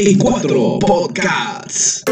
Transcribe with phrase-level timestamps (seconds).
[0.00, 2.04] en cuatro podcasts.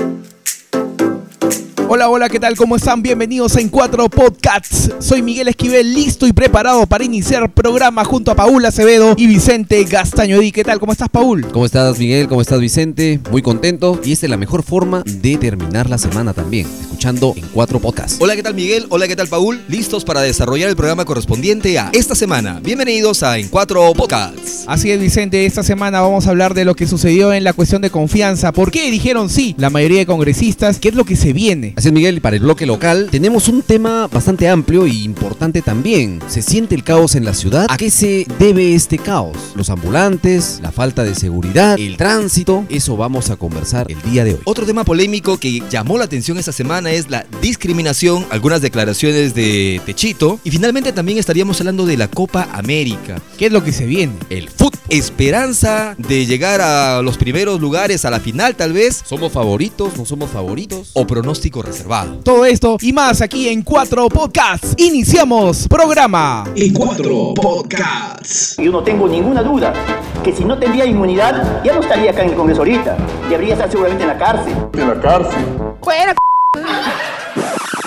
[1.88, 2.56] Hola, hola, ¿qué tal?
[2.56, 3.00] ¿Cómo están?
[3.00, 4.90] Bienvenidos a En Cuatro Podcasts.
[4.98, 9.84] Soy Miguel Esquivel, listo y preparado para iniciar programa junto a Paul Acevedo y Vicente
[9.84, 10.42] Gastaño.
[10.42, 10.80] ¿Y qué tal?
[10.80, 11.46] ¿Cómo estás, Paul?
[11.52, 12.26] ¿Cómo estás, Miguel?
[12.26, 13.20] ¿Cómo estás, Vicente?
[13.30, 14.00] Muy contento.
[14.02, 18.16] Y esta es la mejor forma de terminar la semana también, escuchando En Cuatro Podcasts.
[18.20, 18.86] Hola, ¿qué tal Miguel?
[18.88, 19.62] Hola, ¿qué tal Paul?
[19.68, 22.58] Listos para desarrollar el programa correspondiente a esta semana.
[22.64, 24.64] Bienvenidos a En Cuatro Podcasts.
[24.66, 25.46] Así es, Vicente.
[25.46, 28.50] Esta semana vamos a hablar de lo que sucedió en la cuestión de confianza.
[28.50, 30.80] ¿Por qué dijeron sí la mayoría de congresistas?
[30.80, 31.75] ¿Qué es lo que se viene?
[31.76, 36.20] Así es, Miguel, para el bloque local tenemos un tema bastante amplio y importante también.
[36.26, 37.66] ¿Se siente el caos en la ciudad?
[37.68, 39.36] ¿A qué se debe este caos?
[39.54, 42.64] Los ambulantes, la falta de seguridad, el tránsito.
[42.70, 44.40] Eso vamos a conversar el día de hoy.
[44.44, 49.82] Otro tema polémico que llamó la atención esta semana es la discriminación, algunas declaraciones de
[49.84, 53.20] Techito y finalmente también estaríamos hablando de la Copa América.
[53.36, 54.14] ¿Qué es lo que se viene?
[54.30, 59.30] El fut esperanza de llegar a los primeros lugares a la final tal vez ¿Somos
[59.32, 59.94] favoritos?
[59.98, 60.92] ¿No somos favoritos?
[60.94, 62.18] o pronóstico reservado.
[62.22, 64.74] Todo esto y más aquí en Cuatro Podcasts.
[64.78, 66.44] Iniciamos programa.
[66.54, 68.56] En cuatro podcasts.
[68.58, 69.72] Yo no tengo ninguna duda
[70.22, 72.96] que si no tendría inmunidad, ya no estaría acá en el Congreso ahorita.
[73.28, 74.54] Debería estar seguramente en la cárcel.
[74.72, 75.44] en la cárcel.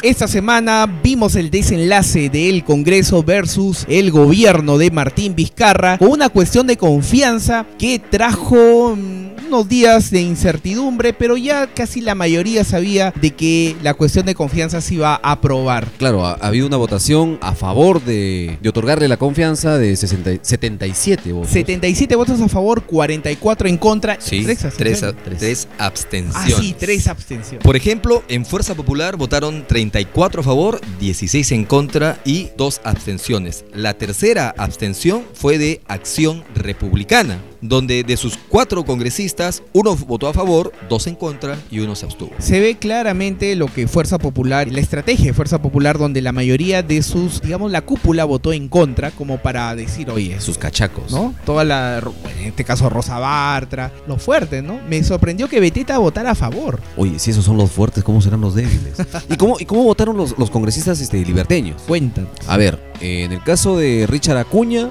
[0.01, 6.29] Esta semana vimos el desenlace del Congreso versus el gobierno de Martín Vizcarra con una
[6.29, 12.63] cuestión de confianza que trajo mm, unos días de incertidumbre, pero ya casi la mayoría
[12.63, 15.87] sabía de que la cuestión de confianza se iba a aprobar.
[15.97, 20.29] Claro, ha, ha habido una votación a favor de, de otorgarle la confianza de 60
[20.43, 21.49] 77 votos.
[21.51, 24.17] 77 votos a favor, 44 en contra.
[24.21, 25.15] Sí, tres abstenciones.
[25.25, 26.55] tres Ah, abstenciones.
[26.55, 27.63] sí, tres abstenciones.
[27.63, 33.65] Por ejemplo, en Fuerza Popular votaron 34 a favor, 16 en contra y 2 abstenciones.
[33.73, 40.33] La tercera abstención fue de Acción Republicana, donde de sus cuatro congresistas, uno votó a
[40.33, 42.31] favor, dos en contra y uno se abstuvo.
[42.39, 46.83] Se ve claramente lo que Fuerza Popular, la estrategia de Fuerza Popular, donde la mayoría
[46.83, 51.11] de sus, digamos, la cúpula votó en contra, como para decir, oye, Sus cachacos.
[51.11, 51.33] ¿no?
[51.45, 52.01] Toda la,
[52.39, 54.79] en este caso Rosa Bartra, los fuertes, ¿no?
[54.87, 56.79] Me sorprendió que Beteta votara a favor.
[56.97, 58.93] Oye, si esos son los fuertes, ¿cómo serán los débiles?
[59.29, 61.81] ¿Y cómo, y cómo votaron los, los congresistas este, liberteños?
[61.87, 62.27] Cuentan.
[62.47, 64.89] A ver, en el caso de Richard Acuña,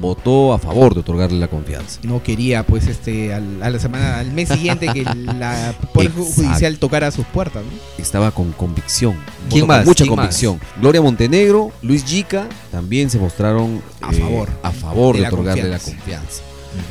[0.00, 2.00] votó a favor de otorgarle la confianza.
[2.04, 6.32] No quería, pues, este, al, a la semana, al mes siguiente que la Poder Exacto.
[6.34, 8.02] Judicial tocara sus puertas, ¿no?
[8.02, 9.16] Estaba con convicción.
[9.50, 9.78] ¿Quién más?
[9.78, 10.60] Con mucha ¿Quién convicción.
[10.80, 14.50] Gloria Montenegro, Luis Yica también se mostraron A favor.
[14.62, 15.90] a favor De de, la otorgarle confianza.
[15.90, 16.42] la confianza.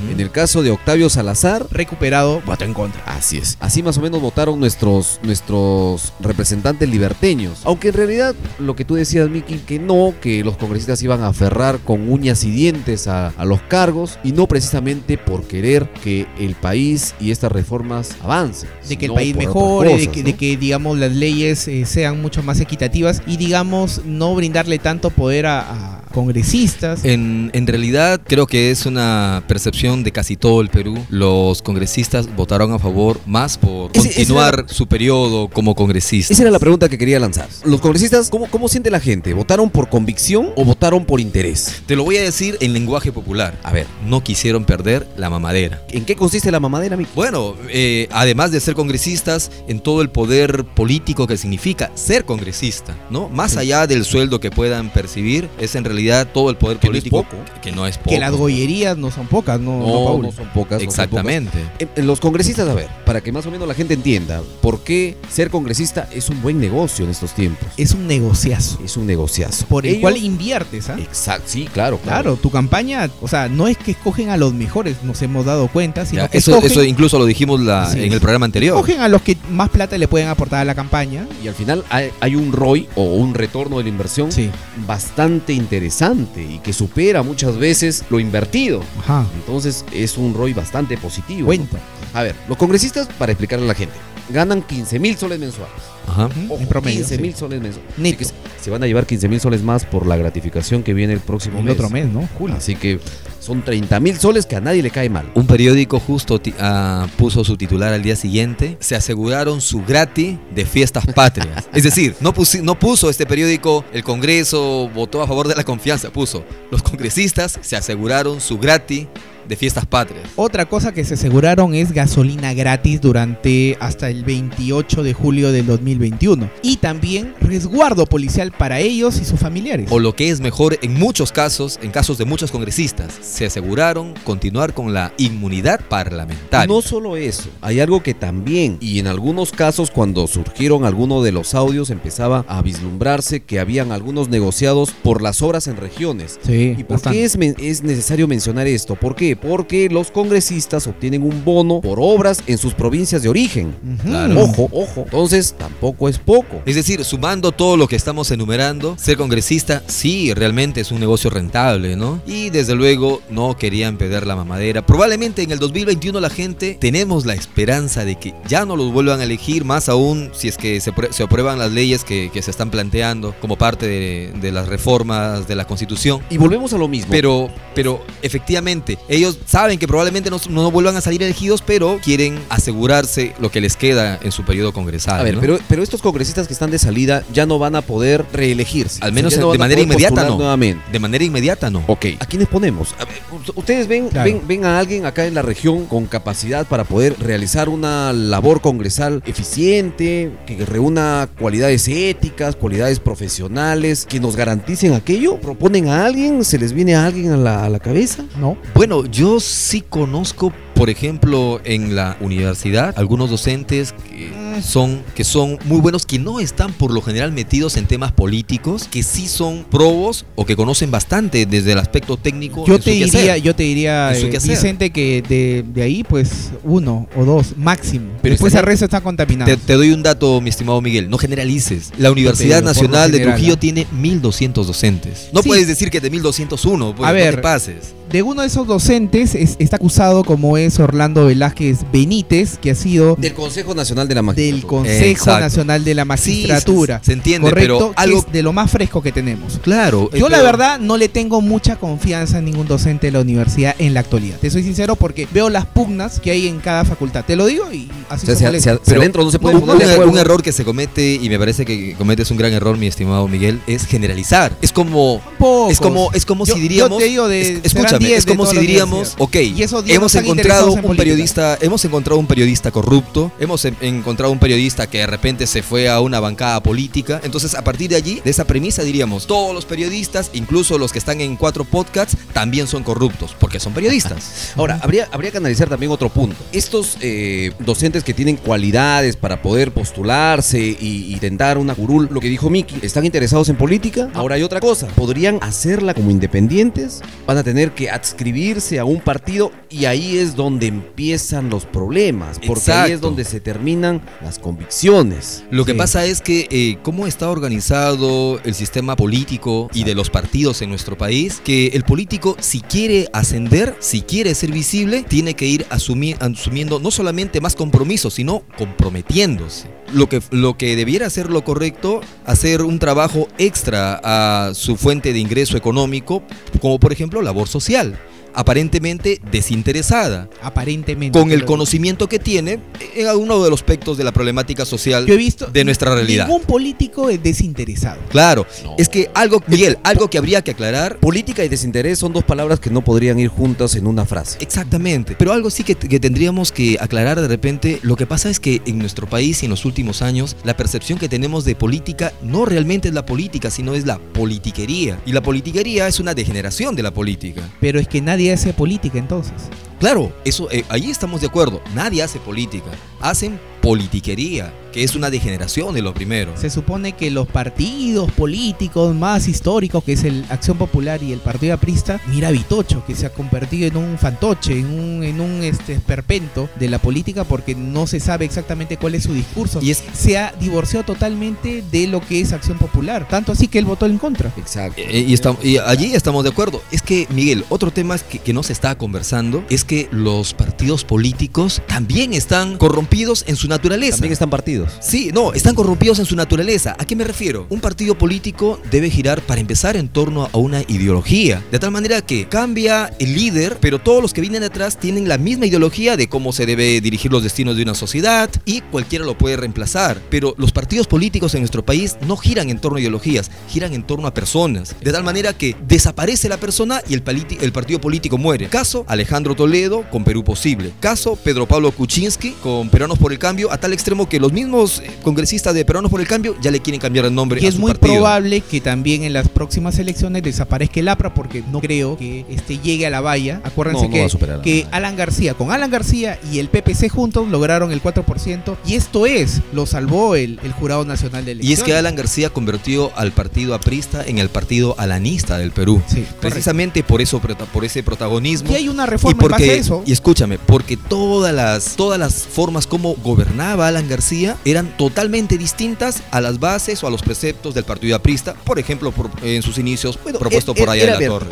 [0.09, 3.01] En el caso de Octavio Salazar, Recuperado, votó en contra.
[3.05, 3.57] Así es.
[3.59, 7.61] Así más o menos votaron nuestros, nuestros representantes liberteños.
[7.63, 11.27] Aunque en realidad lo que tú decías, Miki, que no, que los congresistas iban a
[11.27, 16.27] aferrar con uñas y dientes a, a los cargos y no precisamente por querer que
[16.39, 18.69] el país y estas reformas avancen.
[18.87, 20.25] de que el país mejore, de, cosas, que, ¿no?
[20.25, 25.09] de que, digamos las leyes eh, sean mucho más equitativas y digamos no brindarle tanto
[25.09, 27.03] poder a, a congresistas.
[27.03, 30.97] En, en realidad creo que es una percepción de casi todo el Perú.
[31.09, 36.33] Los congresistas votaron a favor más por Ese- ese continuar era su periodo como congresista.
[36.33, 37.47] Esa era la pregunta que quería lanzar.
[37.65, 39.33] Los congresistas, ¿cómo, ¿cómo siente la gente?
[39.33, 41.81] ¿Votaron por convicción o votaron por interés?
[41.85, 43.59] Te lo voy a decir en lenguaje popular.
[43.63, 45.81] A ver, No quisieron perder la mamadera.
[45.91, 47.11] ¿en qué consiste la mamadera, Miki?
[47.15, 52.95] Bueno, eh, además de ser congresistas, en todo el poder político que significa ser congresista,
[53.09, 53.29] ¿no?
[53.29, 56.93] Más allá del sueldo que puedan percibir, es en realidad todo el poder Que no
[56.95, 57.37] es político poco.
[57.61, 58.09] que no es poco.
[58.09, 60.71] que las gollerías no son pocas, ¿no, no, No, son pocas.
[60.73, 61.59] no son Exactamente.
[61.79, 61.97] pocas.
[61.97, 65.17] En los congresistas, a ver, para que más o menos la gente entienda por qué
[65.31, 67.67] ser congresista es un buen negocio en estos tiempos.
[67.77, 69.65] Es un negociazo Es un negociazo.
[69.67, 70.97] por el Ellos- cual inviertes, ¿ah?
[70.99, 75.03] Exacto, sí, claro, Claro, tu campaña, o sea, no es que escogen a los mejores,
[75.03, 77.99] nos hemos dado cuenta, sino Ya, que eso, escogen, eso incluso lo dijimos la- en
[78.05, 78.13] es.
[78.13, 78.75] el programa anterior.
[78.77, 81.27] escogen a los que más plata le pueden aportar a la campaña.
[81.43, 84.49] Y al final hay, hay un ROI o un retorno de la inversión Sí.
[84.87, 85.92] bastante interesante
[86.35, 88.81] y que supera muchas veces lo invertido.
[88.99, 89.25] Ajá.
[89.35, 91.41] Entonces es un ROI bastante positivo.
[91.41, 91.45] ¿no?
[91.45, 91.79] Cuenta.
[92.13, 93.95] A ver, los congresistas, para explicarle a la gente,
[94.29, 95.81] ganan 15 mil soles mensuales.
[96.07, 96.29] Ajá.
[96.49, 96.99] Ojo, en promedio.
[96.99, 97.21] 15 sí.
[97.21, 97.97] mil soles mensuales.
[97.97, 98.25] Neto.
[98.63, 101.59] Se van a llevar 15 mil soles más por la gratificación que viene el próximo
[101.59, 101.73] El mes.
[101.73, 102.29] otro mes, ¿no?
[102.37, 102.55] Julio.
[102.55, 102.97] Así que
[103.41, 105.29] son 30 mil soles que a nadie le cae mal.
[105.35, 108.77] Un periódico justo ah, puso su titular al día siguiente.
[108.79, 111.67] Se aseguraron su gratis de fiestas patrias.
[111.73, 116.09] es decir, no, no puso este periódico el Congreso votó a favor de la confianza.
[116.11, 119.07] Puso los congresistas se aseguraron su gratis
[119.47, 120.23] de fiestas patrias.
[120.35, 125.65] Otra cosa que se aseguraron es gasolina gratis durante hasta el 28 de julio del
[125.65, 129.87] 2021 y también resguardo policial para ellos y sus familiares.
[129.91, 134.13] O lo que es mejor en muchos casos, en casos de muchos congresistas, se aseguraron
[134.23, 136.67] continuar con la inmunidad parlamentaria.
[136.67, 141.31] No solo eso, hay algo que también, y en algunos casos cuando surgieron algunos de
[141.31, 146.39] los audios empezaba a vislumbrarse que habían algunos negociados por las obras en regiones.
[146.45, 148.95] Sí, ¿Y por qué es, es necesario mencionar esto?
[148.95, 149.32] ¿Por qué?
[149.35, 153.75] Porque los congresistas obtienen un bono por obras en sus provincias de origen.
[154.03, 154.41] Claro.
[154.41, 155.01] Ojo, ojo.
[155.05, 156.61] Entonces tampoco es poco.
[156.65, 161.29] Es decir, sumando todo lo que estamos enumerando, ser congresista sí realmente es un negocio
[161.29, 162.21] rentable, ¿no?
[162.25, 164.85] Y desde luego no querían perder la mamadera.
[164.85, 169.19] Probablemente en el 2021 la gente tenemos la esperanza de que ya no los vuelvan
[169.19, 172.41] a elegir, más aún si es que se, prue- se aprueban las leyes que, que
[172.41, 176.21] se están planteando como parte de, de las reformas de la Constitución.
[176.29, 177.07] Y volvemos a lo mismo.
[177.11, 182.39] Pero, pero efectivamente, ellos saben que probablemente no, no vuelvan a salir elegidos, pero quieren
[182.49, 185.19] asegurarse lo que les queda en su periodo congresal.
[185.19, 185.41] a ver, ¿no?
[185.41, 188.99] pero, pero estos congresistas que están de salida ya no van a poder reelegirse.
[189.01, 190.37] Al menos no de manera inmediata no.
[190.37, 190.83] Nuevamente.
[190.91, 191.83] De manera inmediata no.
[191.87, 192.93] Ok, ¿a quiénes ponemos?
[192.99, 193.15] A ver,
[193.55, 194.29] ustedes ven, Claro.
[194.29, 198.61] ven, ven a alguien acá en la región con capacidad para poder realizar una labor
[198.61, 205.39] congresal eficiente, que reúna cualidades éticas, cualidades profesionales, que nos garanticen aquello.
[205.39, 206.43] ¿Proponen a alguien?
[206.43, 208.23] ¿Se les viene a alguien a la, a la cabeza?
[208.39, 208.57] No.
[208.73, 215.57] Bueno, yo sí conozco, por ejemplo, en la universidad, algunos docentes que son, que son
[215.65, 219.65] muy buenos, que no están por lo general metidos en temas políticos, que sí son
[219.69, 222.65] probos o que conocen bastante desde el aspecto técnico.
[222.65, 224.29] Yo te diría, yo te diría, eh.
[224.43, 228.11] Vicente, que de, de ahí, pues, uno o dos máximo.
[228.21, 229.49] Pero Después el resto está contaminado.
[229.49, 231.09] Te, te doy un dato, mi estimado Miguel.
[231.09, 231.91] No generalices.
[231.97, 235.29] La Universidad digo, Nacional de Trujillo tiene 1200 docentes.
[235.33, 235.47] No Sí.
[235.49, 237.93] puedes decir que de 1201, pues A no ver, te pases.
[238.11, 242.75] De uno de esos docentes es- está acusado como es Orlando Velázquez Benítez, que ha
[242.75, 244.42] sido Del Consejo Nacional de la Magistratura.
[244.45, 245.39] Del Consejo Exacto.
[245.41, 246.97] Nacional de la Magistratura.
[246.99, 249.59] Sí, se, se entiende, Correcto, pero que algo es de lo más fresco que tenemos.
[249.61, 250.09] claro.
[250.13, 253.75] eh, Yo la verdad no le tengo mucha confianza en ningún docente de la universidad
[253.79, 254.37] en la actualidad.
[254.39, 257.23] Te soy sincero porque veo las pugnas que hay en cada facultad.
[257.25, 260.05] Te lo digo y así O sea, se si Pero adentro no se puede de
[260.05, 263.27] un- error que se comete y me parece que cometes un gran error, mi estimado
[263.27, 264.55] Miguel, es generalizar.
[264.61, 265.71] Es como Pocos.
[265.71, 268.25] es como es como Yo- si yo diríamos te digo de- es- escúchame, 10 es
[268.25, 270.97] como si diríamos, ok, Y esos 10 no hemos encontrado en un política.
[271.03, 275.63] periodista, hemos encontrado un periodista corrupto, hemos en- encontrado un periodista que de repente se
[275.63, 279.53] fue a una bancada política, entonces a partir de allí, de esa premisa diríamos, todos
[279.53, 284.53] los periodistas, incluso los que están en cuatro podcasts, también son corruptos, porque son periodistas.
[284.55, 286.35] Ahora, habría, habría que analizar también otro punto.
[286.51, 292.19] Estos eh, docentes que tienen cualidades para poder postularse y, y tentar una curul, lo
[292.19, 294.09] que dijo Miki, ¿están interesados en política?
[294.13, 297.01] Ahora hay otra cosa, ¿podrían hacerla como independientes?
[297.25, 302.39] Van a tener que adscribirse a un partido y ahí es donde empiezan los problemas,
[302.45, 305.43] porque ahí es donde se terminan las convicciones.
[305.51, 305.77] Lo que Sí.
[305.77, 310.69] pasa es que eh, cómo está organizado el sistema político y de los partidos en
[310.69, 315.65] nuestro país, que el político si quiere ascender, si quiere ser visible, tiene que ir
[315.69, 319.67] asumi- asumiendo no solamente más compromisos, sino comprometiéndose.
[319.93, 325.13] Lo que, lo que debiera ser lo correcto, hacer un trabajo extra a su fuente
[325.13, 326.23] de ingreso económico,
[326.61, 327.99] como por ejemplo labor social,
[328.33, 331.17] aparentemente desinteresada Aparentemente.
[331.17, 332.59] con el conocimiento que tiene
[332.95, 336.27] en alguno de los aspectos de la problemática social Yo he visto de nuestra realidad.
[336.27, 338.01] Ningún político es desinteresado.
[338.09, 338.75] Claro, No.
[338.77, 340.97] es que algo, Miguel, algo que habría que aclarar.
[340.99, 344.37] Política y desinterés son dos palabras que no podrían ir juntas en una frase.
[344.41, 348.39] Exactamente, pero algo sí que, que tendríamos que aclarar de repente, lo que pasa es
[348.39, 352.13] que en nuestro país y en los últimos años, la percepción que tenemos de política
[352.21, 354.99] no realmente es la política, sino es la politiquería.
[355.05, 357.41] Y la politiquería es una degeneración de la política.
[357.59, 359.49] Pero es que nadie hace política entonces.
[359.79, 365.09] Claro, eso, eh, ahí estamos de acuerdo, nadie hace política, hacen politiquería, que es una
[365.09, 366.33] degeneración de lo primero.
[366.35, 371.19] Se supone que los partidos políticos más históricos, que es el Acción Popular y el
[371.19, 375.21] Partido Aprista, mira a Vitocho, que se ha convertido en un fantoche, en un, en
[375.21, 379.59] un este, esperpento de la política porque no se sabe exactamente cuál es su discurso.
[379.61, 383.07] Y es se ha divorciado totalmente de lo que es Acción Popular.
[383.07, 384.33] Tanto así que él votó en contra.
[384.35, 384.81] Exacto.
[384.81, 386.61] Eh, y, estamos, y allí estamos de acuerdo.
[386.69, 389.87] Es que, Miguel, otro tema es que, que no se está conversando es es que
[389.91, 393.97] los partidos políticos también están corrompidos en su naturaleza.
[393.97, 394.73] También están partidos.
[394.81, 396.75] Sí, no, están corrompidos en su naturaleza.
[396.77, 397.45] ¿A qué me refiero?
[397.49, 402.01] Un partido político debe girar para empezar en torno a una ideología, de tal manera
[402.01, 406.09] que cambia el líder, pero todos los que vienen detrás tienen la misma ideología de
[406.09, 410.01] cómo se debe dirigir los destinos de una sociedad y cualquiera lo puede reemplazar.
[410.09, 413.83] Pero los partidos políticos en nuestro país no giran en torno a ideologías, giran en
[413.83, 417.03] torno a personas, de tal manera que desaparece la persona y el,
[417.39, 418.49] el partido político muere.
[418.49, 419.52] Caso Alejandro Toledo
[419.91, 420.71] con Perú Posible.
[420.79, 424.79] Caso Pedro Pablo Kuczynski con Peruanos por el Cambio, a tal extremo que los mismos
[424.79, 427.49] eh, congresistas de Peruanos por el Cambio ya le quieren cambiar el nombre Y a
[427.49, 427.93] es su muy partido.
[427.93, 432.57] probable que también en las próximas elecciones desaparezca el APRA porque no creo que este
[432.57, 433.41] llegue a la valla.
[433.43, 434.67] Acuérdense No, no que, que.
[434.71, 439.41] Alan García, con Alan García y el PPC juntos lograron el 4% y esto es,
[439.53, 441.59] lo salvó el, el Jurado Nacional de Y Elecciones.
[441.59, 445.79] es que Alan García convirtió al partido aprista en el partido alanista del Perú.
[445.87, 446.17] Sí, correcto.
[446.21, 448.49] Precisamente por eso, por ese protagonismo.
[448.51, 449.83] Y hay una Y reforma base a porque, eso.
[449.85, 456.03] y escúchame, porque todas las, todas las formas como gobernaba Alan García eran totalmente distintas
[456.11, 459.57] a las bases o a los preceptos del partido aprista, por ejemplo, por- en sus
[459.57, 461.31] inicios, Bueno, propuesto er- por er- allá era de la Torre.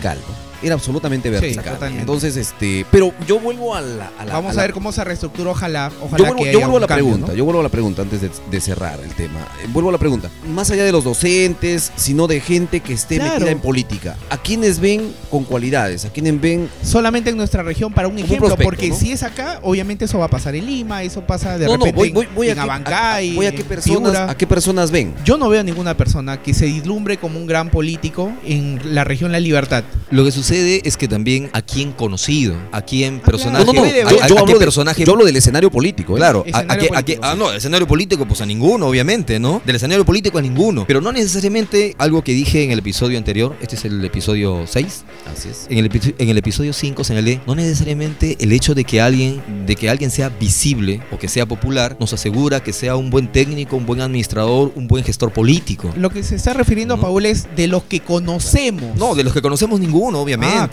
[0.64, 1.74] Era absolutamente Sí, vertical.
[1.74, 2.02] totalmente.
[2.02, 2.86] Entonces, este.
[2.92, 4.12] Pero yo vuelvo a la.
[4.20, 6.52] a la- Vamos a a, la- ver cómo se reestructura, ojalá, ojalá Yo vuelvo, que
[6.54, 7.34] yo vuelvo a la cambio, pregunta, ¿no?
[7.38, 9.40] yo vuelvo a la pregunta antes de, de cerrar el tema.
[9.70, 10.30] Vuelvo a la pregunta.
[10.54, 13.34] Más allá de los docentes, sino de gente que esté Claro.
[13.34, 14.16] metida en política.
[14.30, 16.06] ¿A quiénes ven con cualidades?
[16.06, 18.96] ¿A quiénes ven Solamente en nuestra región para un ejemplo, prospecto, porque ¿no?
[18.96, 21.92] si es acá, obviamente eso va a pasar en Lima, eso pasa de no, repente
[21.96, 24.30] voy, en- voy, voy en a, qué, Abancay, a- voy a qué personas, Piura.
[24.32, 25.14] a qué personas ven.
[25.26, 29.32] Yo no veo ninguna persona que se dislumbre como un gran político en la región
[29.32, 29.84] La Libertad.
[30.12, 33.74] Lo que sucede es que también a quién conocido, a quién personaje, claro.
[33.74, 35.36] No, no, no, puede a- yo, a- yo a hablo de- personaje yo hablo del
[35.38, 36.14] escenario político.
[36.14, 36.18] ¿eh?
[36.18, 39.62] Claro, Escenario a qué- político, ah, no, el escenario político, pues a ninguno, obviamente, ¿no?
[39.66, 40.86] Del escenario político a ninguno.
[40.88, 45.04] Pero no necesariamente algo que dije en el episodio anterior, este es el episodio 6.
[45.32, 45.68] Así es.
[45.70, 49.42] En el, epi- en el episodio 5 señalé, no necesariamente el hecho de que alguien,
[49.66, 53.32] de que alguien sea visible o que sea popular, nos asegura que sea un buen
[53.32, 55.90] técnico, un buen administrador, un buen gestor político.
[55.98, 57.00] Lo que se está refiriendo.
[57.00, 58.96] Paul, es de los que conocemos.
[58.96, 60.41] No, de los que conocemos ninguno, obviamente.
[60.46, 60.70] Ah.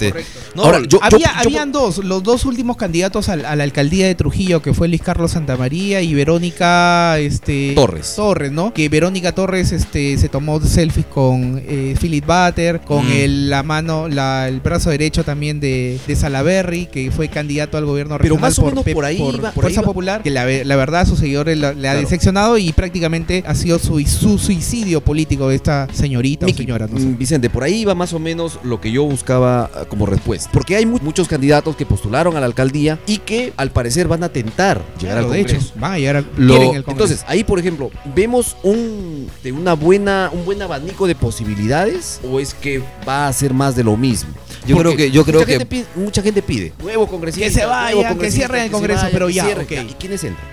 [0.54, 4.14] No, Ahora, yo- Había, yo- habían dos, los dos últimos candidatos a, la alcaldía de
[4.14, 8.14] Trujillo, que fue Luis Carlos Santamaría y Verónica este, Torres.
[8.16, 8.72] Torres, ¿no?
[8.72, 13.12] Que Verónica Torres este, se tomó selfies con eh, Philip Butter, con Mm.
[13.12, 17.84] el, la mano, la, el brazo derecho también de, de Salaberry, que fue candidato al
[17.84, 19.80] gobierno Pero regional más o por, menos por ahí por iba- por por ahí Fuerza
[19.80, 19.86] iba.
[19.86, 23.44] Popular, que la, ve- la verdad a sus seguidores la- le ha decepcionado y prácticamente
[23.46, 27.04] ha sido su, su suicidio político de esta señorita o señora, no sé.
[27.06, 29.57] mm, Vicente, por ahí va más o menos lo que yo buscaba
[29.88, 30.48] como respuesta.
[30.52, 34.22] Porque hay mu- muchos candidatos que postularon a la alcaldía y que al parecer van
[34.22, 35.66] a tentar llegar Claro, al de Congreso.
[35.66, 36.90] hecho, van a llegar a Lo- quieren el Congreso.
[36.90, 42.20] Entonces, ahí por ejemplo, ¿vemos un, de una buena, un buen abanico de posibilidades?
[42.30, 44.30] ¿O es que va a ser más de lo mismo?
[44.66, 46.72] Yo Porque creo que- yo creo mucha que- Gente pide, mucha gente pide.
[46.82, 47.46] Nuevo congresista.
[47.46, 49.64] Que se vaya, que cierren el Congreso, vaya, pero ya, cierren.
[49.64, 49.90] ok.
[49.90, 50.46] ¿Y quiénes entran?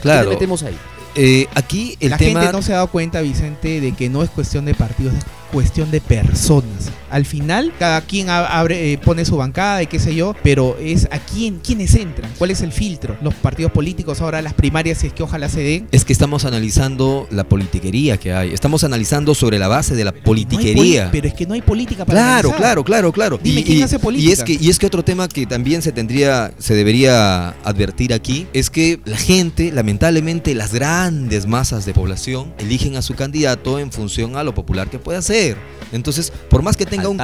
[0.00, 0.20] Claro.
[0.22, 0.76] ¿Qué le metemos ahí?
[1.14, 2.40] Eh, aquí el la tema.
[2.40, 5.24] gente no se ha dado cuenta, Vicente, de que no es cuestión de partidos, es
[5.52, 6.90] cuestión de personas.
[7.12, 11.06] Al final, cada quien abre, eh, pone su bancada y qué sé yo, pero es
[11.10, 13.16] a quién, quiénes entran, cuál es el filtro.
[13.22, 15.88] Los partidos políticos, ahora las primarias, si es que ojalá se den.
[15.92, 18.52] Es que estamos analizando la politiquería que hay.
[18.52, 21.04] Estamos analizando sobre la base de la politiquería.
[21.04, 22.56] poli- pero es que no hay política para Claro, analizar.
[22.58, 23.40] claro, claro, claro.
[23.42, 24.28] Dime, ¿quién hace política?
[24.28, 28.12] Y es que y es que otro tema que también se tendría se debería advertir
[28.14, 33.78] aquí es que la gente, lamentablemente las grandes masas de población eligen a su candidato
[33.78, 35.56] en función a lo popular que pueda ser.
[35.92, 37.20] Entonces, por más que tenga un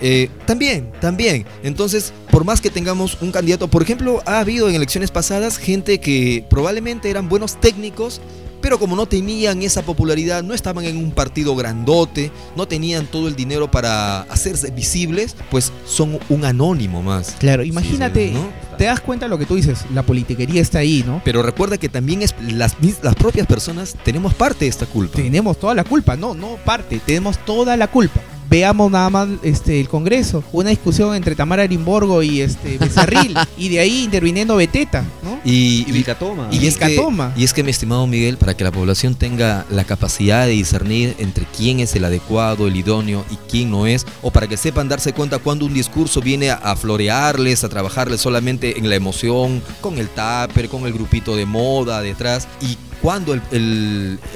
[0.00, 1.46] eh, también, también.
[1.62, 6.00] Entonces, por más que tengamos un candidato, por ejemplo, ha habido en elecciones pasadas gente
[6.00, 8.20] que probablemente eran buenos técnicos,
[8.62, 13.28] pero como no tenían esa popularidad, no estaban en un partido grandote, no tenían todo
[13.28, 17.36] el dinero para hacerse visibles, pues son un anónimo más.
[17.38, 18.48] Claro, imagínate, ¿no?
[18.78, 21.20] te das cuenta de lo que tú dices, la politiquería está ahí, ¿no?
[21.24, 25.16] Pero recuerda que también es las, las propias personas tenemos parte de esta culpa.
[25.16, 28.20] Tenemos toda la culpa, no, no parte, tenemos toda la culpa.
[28.52, 33.70] Veamos nada más este el Congreso, una discusión entre Tamara Arimborgo y este Becerril, y
[33.70, 35.40] de ahí interviniendo Beteta, ¿no?
[35.42, 36.48] Y, Y y- Vilcatoma.
[36.52, 37.00] Y es, que,
[37.34, 41.14] y es que, mi estimado Miguel, para que la población tenga la capacidad de discernir
[41.18, 44.86] entre quién es el adecuado, el idóneo y quién no es, o para que sepan
[44.86, 49.62] darse cuenta cuando un discurso viene a, a florearles, a trabajarles solamente en la emoción,
[49.80, 53.42] con el tupper, con el grupito de moda detrás, y cuando el,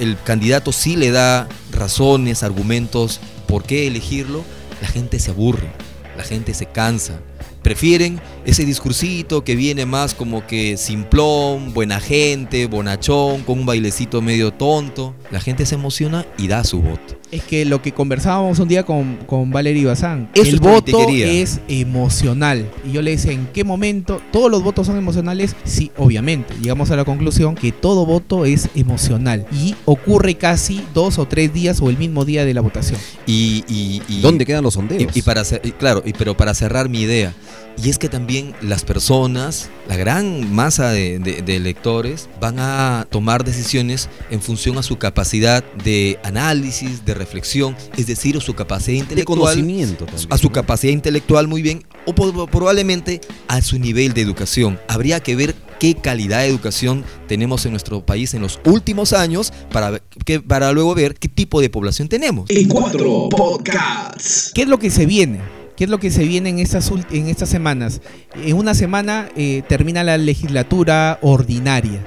[0.00, 4.42] el- candidato sí le da razones, argumentos por qué elegirlo,
[4.82, 5.70] la gente se aburre,
[6.16, 7.20] la gente se cansa.
[7.66, 14.22] Prefieren ese discursito que viene más como que simplón, buena gente, bonachón, con un bailecito
[14.22, 15.16] medio tonto.
[15.32, 17.16] La gente se emociona y da su voto.
[17.32, 21.58] Es que lo que conversábamos un día con, con Valerie Bazán, Eso el voto es
[21.66, 22.70] emocional.
[22.88, 25.56] Y yo le decía, ¿en qué momento todos los votos son emocionales?
[25.64, 26.54] Sí, obviamente.
[26.62, 31.52] Llegamos a la conclusión que todo voto es emocional y ocurre casi dos o tres
[31.52, 33.00] días o el mismo día de la votación.
[33.26, 35.02] Y, y- y- ¿Dónde quedan los sondeos?
[35.16, 35.42] Y, y para
[35.80, 37.34] claro, y- pero para cerrar mi idea,
[37.82, 43.06] y es que también las personas, la gran masa de, de- de electores, van a
[43.10, 48.54] tomar decisiones en función a su capacidad de análisis, de reflexión, es decir, a su
[48.54, 49.38] capacidad de intelectual.
[49.40, 50.28] conocimiento también.
[50.32, 50.52] A su ¿no?
[50.52, 54.78] capacidad intelectual muy bien, o probablemente a su nivel de educación.
[54.88, 59.52] Habría que ver qué calidad de educación tenemos en nuestro país en los últimos años
[59.70, 62.48] para, que, para luego ver qué tipo de población tenemos.
[62.48, 64.52] E4 Podcasts.
[64.54, 65.40] ¿Qué es lo que se viene?
[65.76, 68.00] ¿Qué es lo que se viene en estas, en estas semanas?
[68.34, 72.00] En una semana eh, termina la legislatura ordinaria.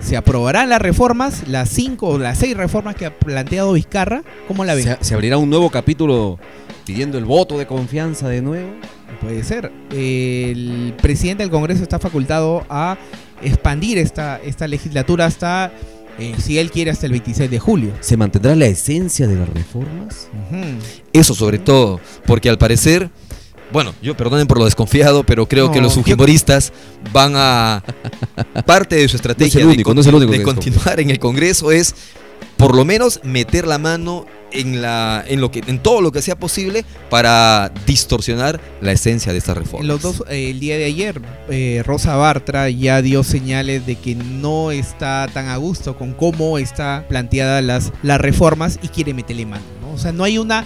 [0.00, 4.22] Se aprobarán las reformas, las cinco o las seis reformas que ha planteado Vizcarra.
[4.48, 4.84] ¿Cómo la ven?
[4.84, 6.38] ¿Se, se abrirá un nuevo capítulo
[6.84, 8.70] pidiendo el voto de confianza de nuevo.
[9.20, 9.70] Puede ser.
[9.90, 12.96] El presidente del Congreso está facultado a
[13.42, 15.72] expandir esta, esta legislatura hasta,
[16.18, 17.92] eh, si él quiere, hasta el 26 de julio.
[18.00, 20.28] ¿Se mantendrá la esencia de las reformas?
[21.12, 23.10] Eso sobre todo, porque al parecer,
[23.72, 26.72] bueno, yo perdonen por lo desconfiado, pero creo que los yo- fujimoristas
[27.12, 27.82] van a
[28.66, 30.02] parte de su estrategia de con- no
[30.36, 31.94] único continuar en el Congreso es
[32.56, 36.22] por lo menos meter la mano en la en lo que en todo lo que
[36.22, 39.86] sea posible para distorsionar la esencia de estas reformas.
[39.86, 41.20] Los dos, eh, el día de ayer,
[41.50, 46.58] eh, Rosa Bartra ya dio señales de que no está tan a gusto con cómo
[46.58, 49.64] está planteada las, las reformas y quiere meterle mano.
[49.80, 49.92] ¿no?
[49.92, 50.64] O sea, no hay una,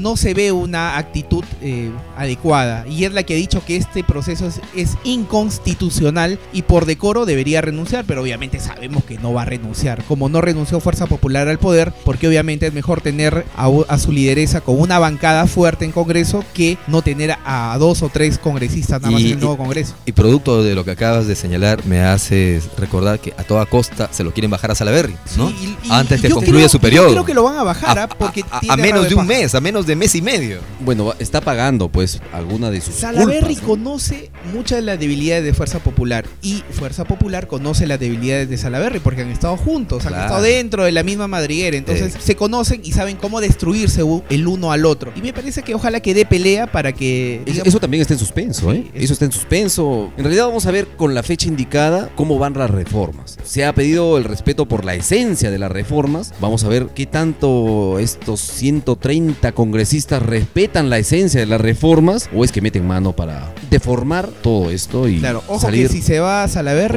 [0.00, 4.02] no se ve una actitud eh, adecuada y es la que ha dicho que este
[4.04, 9.42] proceso es, es inconstitucional y por decoro debería renunciar, pero obviamente sabemos que no va
[9.42, 10.02] a renunciar.
[10.04, 14.12] Como no renunció Fuerza Popular al poder, porque obviamente es mejor tener a, a su
[14.12, 19.00] lideresa con una bancada fuerte en Congreso que no tener a dos o tres congresistas
[19.00, 19.94] nada más Y- en el nuevo Congreso.
[20.06, 24.08] Y producto de lo que acabas de señalar, me hace recordar que a toda costa
[24.12, 25.48] se lo quieren bajar a Salaverry, ¿no?
[25.50, 27.10] Sí, y- Antes que yo concluya creo- su yo periodo.
[27.10, 28.08] creo que lo van a bajar, a, ¿ah?
[28.08, 30.58] porque a- a- tiene a menos de un mes, a menos de mes y medio.
[30.80, 33.68] Bueno, está pagando pues alguna de sus Salaverry culpas, ¿no?
[33.68, 38.56] conoce muchas de las debilidades de Fuerza Popular y Fuerza Popular conoce las debilidades de
[38.56, 42.18] Salaverry porque han estado juntos, han estado dentro de la misma madriguera, entonces Eh.
[42.20, 45.12] se conocen y saben cómo destruirse el uno al otro.
[45.16, 47.42] Y me parece que ojalá que dé pelea para que...
[47.44, 48.84] Digamos, Eso también está en suspenso, ¿eh?
[48.84, 50.12] Sí, es- Eso está en suspenso.
[50.16, 53.38] En realidad vamos a ver con la fecha indicada cómo van las reformas.
[53.44, 56.32] Se ha pedido el respeto por la esencia de las reformas.
[56.40, 59.79] Vamos a ver qué tanto estos 130 congresistas
[60.18, 65.08] respetan la esencia de las reformas o es que meten mano para deformar todo esto
[65.08, 66.48] y Claro, ojo salir que si se va a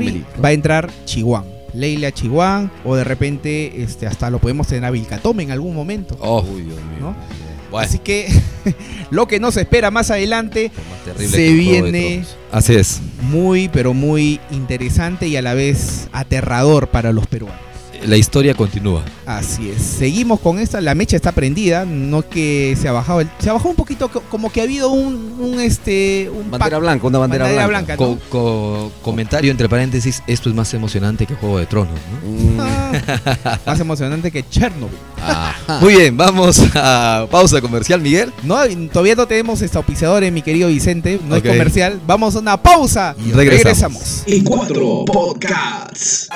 [0.02, 0.42] Melito, ¿no?
[0.44, 1.46] va a entrar Chihuán.
[1.74, 6.18] Leila Chihuán o de repente este hasta lo podemos tener a Vilcatome en algún momento.
[6.20, 7.00] Oh, Uy, Dios mío.
[7.00, 7.16] ¿no?
[7.72, 8.28] bueno, Así que
[9.10, 10.72] lo que nos espera más adelante
[11.08, 12.24] más se viene.
[12.52, 13.02] Así es.
[13.22, 17.73] muy pero muy interesante y a la vez aterrador para los peruanos.
[18.08, 19.04] La historia continúa.
[19.26, 19.82] Así es.
[19.82, 23.54] Seguimos con esta, la mecha está prendida, no que se ha bajado el, se ha
[23.54, 27.20] bajado un poquito co- como que ha habido un, un este un Bandera blanca, una
[27.20, 27.96] bandera, bandera blanca.
[27.96, 28.20] blanca, ¿no?
[28.30, 32.30] Co- co- comentario entre paréntesis, esto es más emocionante que Juego de Tronos, ¿no?
[32.32, 34.98] Mm, Ah, más emocionante que Chernobyl.
[35.32, 35.80] Ajá.
[35.82, 38.32] Muy bien, vamos a pausa comercial, Miguel.
[38.44, 38.58] No,
[38.92, 41.46] todavía no tenemos este auspiciador, mi querido Vicente, no Ok.
[41.46, 42.00] es comercial.
[42.06, 44.24] Vamos a una pausa y Regresamos.
[44.26, 44.68] regresamos.
[44.70, 46.30] E4 Podcasts.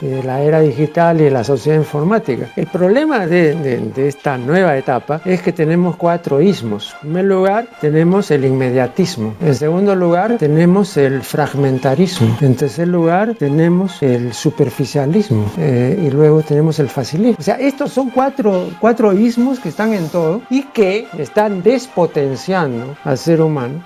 [0.00, 2.50] de la era digital y de la sociedad informática.
[2.54, 6.92] El problema de, de- de esta nueva etapa es que tenemos cuatro ismos.
[7.02, 9.34] En primer lugar, tenemos el inmediatismo.
[9.40, 12.36] En segundo lugar, tenemos el fragmentarismo.
[12.40, 15.50] En tercer lugar, tenemos el superficialismo.
[15.58, 17.36] Eh, y luego tenemos el facilismo.
[17.38, 22.96] O sea, estos son cuatro, cuatro ismos que están en todo y que están despotenciando
[23.04, 23.82] al ser humano.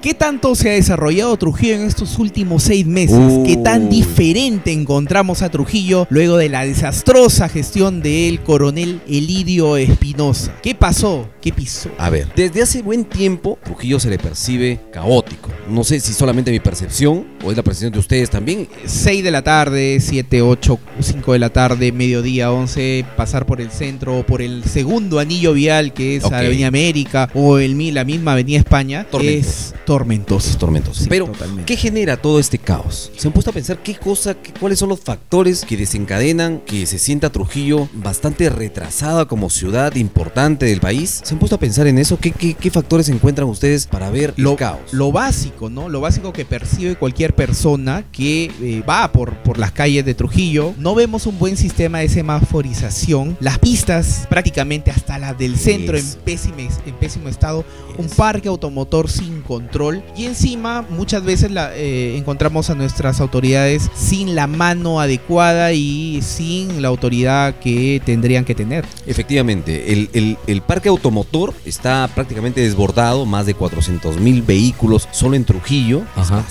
[0.00, 3.18] ¿Qué tanto se ha desarrollado Trujillo en estos últimos seis meses?
[3.44, 10.54] ¿Qué tan diferente encontramos a Trujillo luego de la desastrosa gestión del coronel Elidio Espinosa?
[10.62, 11.28] ¿Qué pasó?
[11.40, 11.90] ¿Qué pisó?
[11.98, 15.50] A ver, desde hace buen tiempo Trujillo se le percibe caótico.
[15.68, 18.68] No sé si solamente mi percepción o es la presentación de ustedes también?
[18.84, 23.70] 6 de la tarde, 7, 8, 5 de la tarde, mediodía, 11, pasar por el
[23.70, 26.32] centro o por el segundo anillo vial que es Ok.
[26.32, 30.50] Avenida América o el, la misma Avenida España es tormentoso.
[30.50, 31.02] Es tormentoso.
[31.04, 31.64] Sí, Pero, totalmente.
[31.64, 33.10] ¿qué genera todo este caos?
[33.16, 36.86] ¿Se han puesto a pensar qué cosa, qué- cuáles son los factores que desencadenan que
[36.86, 41.20] se sienta Trujillo bastante retrasada como ciudad importante del país?
[41.24, 42.18] ¿Se han puesto a pensar en eso?
[42.18, 44.92] ¿Qué, qué, qué factores encuentran ustedes para ver lo, el caos?
[44.92, 45.88] lo básico, ¿no?
[45.88, 50.74] Lo básico que percibe cualquier persona que eh, va por, por las calles de Trujillo.
[50.78, 53.36] No vemos un buen sistema de semaforización.
[53.40, 56.18] Las pistas prácticamente hasta las del centro en Eso.
[56.24, 56.54] pésimo,
[56.86, 57.64] en pésimo estado.
[57.96, 60.02] Un parque automotor sin control.
[60.16, 66.20] Y encima muchas veces la, eh, encontramos a nuestras autoridades sin la mano adecuada y
[66.22, 68.84] sin la autoridad que tendrían que tener.
[69.06, 75.34] Efectivamente, el, el- el parque automotor está prácticamente desbordado, más de 400 mil vehículos solo
[75.36, 76.44] en Trujillo, es Ajá.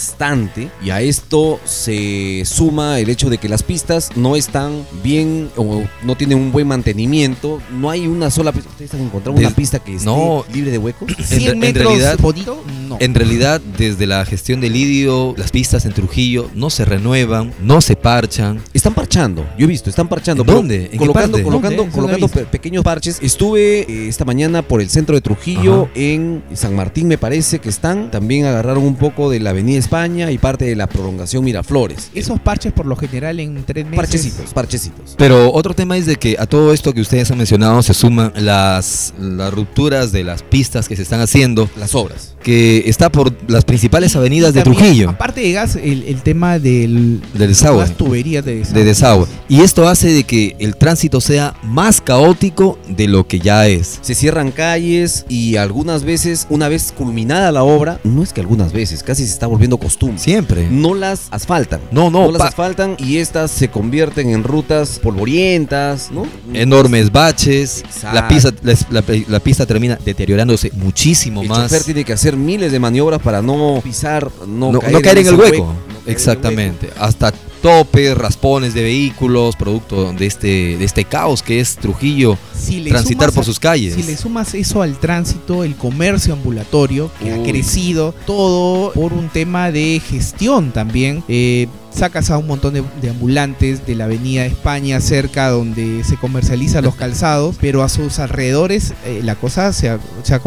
[0.84, 5.84] Y a esto se suma el hecho de que las pistas no están bien o
[6.04, 9.80] no tienen un buen mantenimiento, no hay una sola pista, ¿ustedes han encontrado una pista
[9.80, 10.46] que esté no.
[10.52, 11.12] libre de huecos?
[11.24, 12.98] 100 en metros realidad- bonito, no.
[13.00, 17.82] En realidad, desde la gestión del Lidio, las pistas en Trujillo no se renuevan, no
[17.82, 18.60] se parchan.
[18.74, 20.44] Están parchando, yo he visto, están parchando.
[20.44, 20.86] ¿En dónde?
[20.86, 21.44] ¿En qué colocando, parte?
[21.44, 21.92] colocando, ¿Dónde?
[21.96, 23.20] Colocando pe- pequeños parches.
[23.22, 25.92] Estuve eh, esta mañana por el centro de Trujillo, Ajá.
[25.96, 28.10] en San Martín me parece que están.
[28.12, 32.10] También agarraron un poco de la Avenida España y parte de la prolongación Miraflores.
[32.14, 33.98] Esos parches por lo general en tres meses.
[33.98, 35.16] Parchecitos, parchecitos.
[35.18, 38.32] Pero otro tema es de que a todo esto que ustedes han mencionado se suman
[38.36, 42.36] las, las rupturas de las pistas que se están haciendo, Las obras.
[42.44, 46.60] que está por las principales avenidas de También, Trujillo, Aparte de gas, el, el tema
[46.60, 47.82] del, del desagüe.
[47.82, 48.80] las tuberías de desagüe.
[48.80, 49.28] de desagüe.
[49.50, 54.00] Y esto hace de que el tránsito sea más caótico de lo que ya es.
[54.02, 58.74] Se cierran calles y algunas veces, una vez culminada la obra, no es que algunas
[58.74, 60.20] veces, casi se está volviendo costumbre.
[60.20, 60.68] Siempre.
[60.70, 61.80] No las asfaltan.
[61.92, 66.26] No, no, No las asfaltan y estas se convierten en rutas polvorientas, ¿no?
[66.54, 67.80] enormes baches.
[67.86, 68.14] Exacto.
[68.16, 71.64] La pista, la, la- la pista termina deteriorándose muchísimo El más.
[71.64, 75.18] chofer tiene que hacer miles de maniobras para no pisar, no, no, caer, no caer
[75.20, 75.58] en el hueco.
[75.58, 76.90] No caer en el Exactamente.
[76.98, 82.80] Hasta topes, raspones de vehículos, producto de este, de este caos que es Trujillo, Si
[82.80, 83.94] le transitar por a- sus calles.
[83.96, 87.50] Si le sumas eso al tránsito, el comercio ambulatorio, que ha Uy.
[87.52, 91.24] crecido, todo por un tema de gestión también.
[91.28, 96.16] Eh, sacas a un montón de, de ambulantes de la avenida España cerca donde se
[96.16, 100.42] comercializan los calzados, pero a sus alrededores eh, la cosa se ha- se ha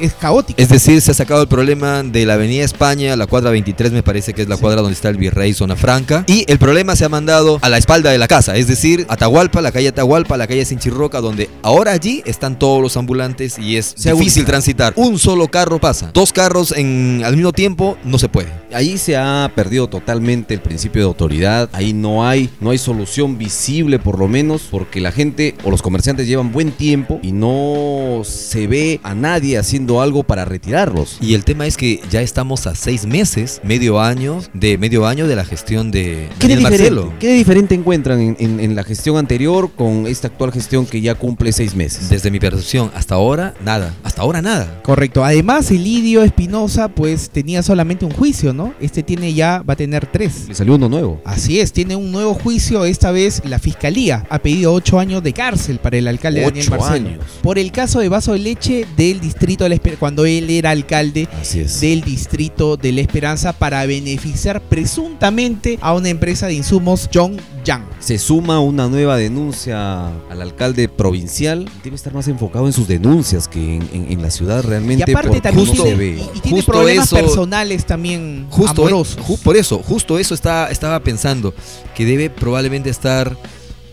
[0.00, 0.62] es caótica.
[0.62, 4.02] Es decir, se ha sacado el problema de la Avenida España, la cuadra 23 me
[4.02, 4.62] parece que es la Sí.
[4.62, 6.24] cuadra donde está el Virrey Zona Franca.
[6.28, 9.60] Y el problema se ha mandado a la espalda de la casa, es decir, Atahualpa,
[9.60, 13.94] la calle Atahualpa, la calle Sinchirroca, donde ahora allí están todos los ambulantes y es
[13.96, 14.92] Se difícil transitar.
[14.96, 18.48] Un solo carro pasa, dos carros en, al mismo tiempo no se puede.
[18.72, 21.68] Ahí se ha perdido totalmente el principio de autoridad.
[21.72, 25.82] Ahí no hay, no hay solución visible por lo menos, porque la gente o los
[25.82, 31.18] comerciantes llevan buen tiempo y no se ve a nadie haciendo algo para retirarlos.
[31.20, 35.26] Y el tema es que ya estamos a seis meses, medio año, de medio año
[35.26, 37.12] de la gestión de ¿Qué de, Daniel diferente, Marcelo.
[37.18, 41.00] qué de diferente encuentran en, en- en la gestión anterior con esta actual gestión que
[41.00, 42.08] ya cumple seis meses?
[42.10, 43.94] Desde mi percepción hasta ahora, nada.
[44.02, 44.80] Hasta ahora nada.
[44.82, 45.24] Correcto.
[45.24, 48.74] Además, el Lidio Espinosa, pues tenía solamente un juicio, ¿no?
[48.80, 50.46] Este tiene ya, va a tener tres.
[50.48, 51.20] Le salió uno nuevo.
[51.24, 52.84] Así es, tiene un nuevo juicio.
[52.84, 56.70] Esta vez la fiscalía ha pedido ocho años de cárcel para el alcalde Daniel Ocho
[56.78, 57.08] Marcelo.
[57.10, 57.24] años.
[57.42, 60.70] Por el caso de vaso de leche del distrito de la Esper- cuando él era
[60.70, 61.80] alcalde Así es.
[61.80, 67.82] del distrito de la Esperanza para beneficiar presuntamente a una empresa de insumos John Yang.
[67.98, 71.68] Se suma una nueva denuncia al alcalde provincial.
[71.84, 75.02] Debe estar más enfocado en sus denuncias que en, en- en la ciudad Y realmente.
[75.04, 79.18] aparte porque también justo- tiene, y, y tiene justo problemas eso- personales también Justo, amorosos.
[79.18, 81.52] ju- por eso, justo eso está, estaba pensando,
[81.94, 83.36] que debe probablemente estar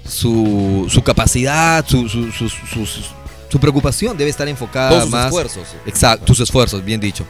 [0.08, 3.02] su, su capacidad, su, su, su- su- su-
[3.50, 5.26] su preocupación debe estar enfocada Todos sus más.
[5.28, 5.64] esfuerzos.
[5.86, 7.26] Exacto, tus esfuerzos, bien dicho.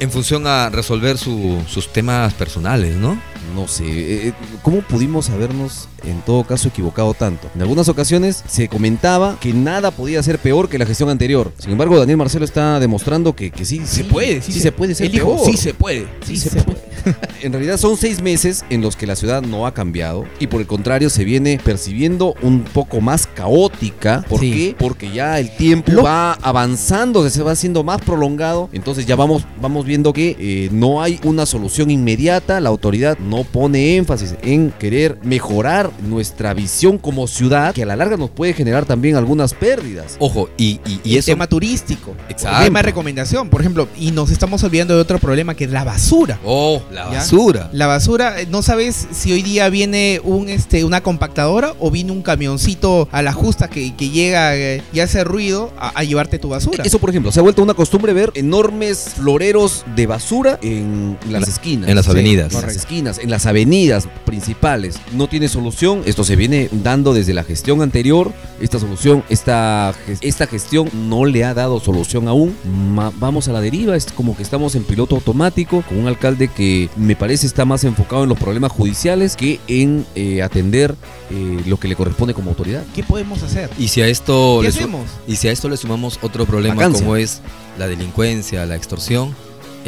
[0.00, 3.20] En función a resolver su- sus temas personales, ¿no?
[3.54, 7.48] No sé, eh, eh, ¿cómo pudimos habernos en todo caso equivocado tanto?
[7.54, 11.52] En algunas ocasiones se comentaba que nada podía ser peor que la gestión anterior.
[11.58, 14.94] Sin embargo, Daniel Marcelo está demostrando que, que sí, Se sí, puede, sí, se puede
[14.94, 15.40] ser peor.
[15.44, 16.78] sí se puede, sí, Sí se, puede.
[17.42, 20.60] En realidad son seis meses en los que la ciudad no ha cambiado y por
[20.60, 24.24] el contrario se viene percibiendo un poco más caótica.
[24.28, 24.50] ¿Por Sí.
[24.52, 24.76] qué?
[24.78, 28.68] Porque ya el tiempo Lo- va avanzando, se va haciendo más prolongado.
[28.72, 32.60] Entonces ya vamos, vamos viendo que eh, no hay una solución inmediata.
[32.60, 37.96] La autoridad no pone énfasis en querer mejorar nuestra visión como ciudad, que a la
[37.96, 40.16] larga nos puede generar también algunas pérdidas.
[40.18, 41.32] Ojo, y, y, y el eso.
[41.32, 42.14] tema turístico.
[42.28, 42.58] Exacto.
[42.58, 45.70] El tema de recomendación, por ejemplo, y nos estamos olvidando de otro problema que es
[45.70, 46.38] la basura.
[46.44, 47.18] Oh, La ¿Ya?
[47.18, 47.70] basura.
[47.72, 52.12] La basura, eh, no sabes si hoy día viene un este una compactadora o viene
[52.12, 56.38] un camioncito a la justa que, que llega eh, y hace ruido a, a llevarte
[56.38, 56.84] tu basura.
[56.84, 61.48] Eso, por ejemplo, se ha vuelto una costumbre ver enormes floreros de basura en las
[61.48, 61.88] esquinas.
[61.88, 62.54] en las avenidas.
[62.54, 64.96] En las esquinas, en las avenidas principales.
[65.12, 66.02] No tiene solución.
[66.06, 68.32] Esto se viene dando desde la gestión anterior.
[68.60, 72.54] Esta solución, esta, esta gestión no le ha dado solución aún.
[72.94, 73.96] Ma- vamos a la deriva.
[73.96, 77.84] Es como que estamos en piloto automático con un alcalde que me parece está más
[77.84, 80.94] enfocado en los problemas judiciales que en eh, atender
[81.30, 82.82] eh, lo que le corresponde como autoridad.
[82.94, 83.70] ¿Qué podemos hacer?
[83.78, 85.02] Y si a esto ¿Qué le hacemos?
[85.26, 87.00] y si a esto le sumamos otro problema Vacancia.
[87.00, 87.40] como es
[87.78, 89.34] la delincuencia, la extorsión,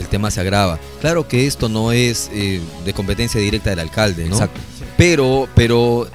[0.01, 0.79] el tema se agrava.
[1.01, 4.35] Claro que esto no es eh, de competencia directa del alcalde, ¿no?
[4.35, 4.61] Exacto.
[4.97, 6.07] Pero, pero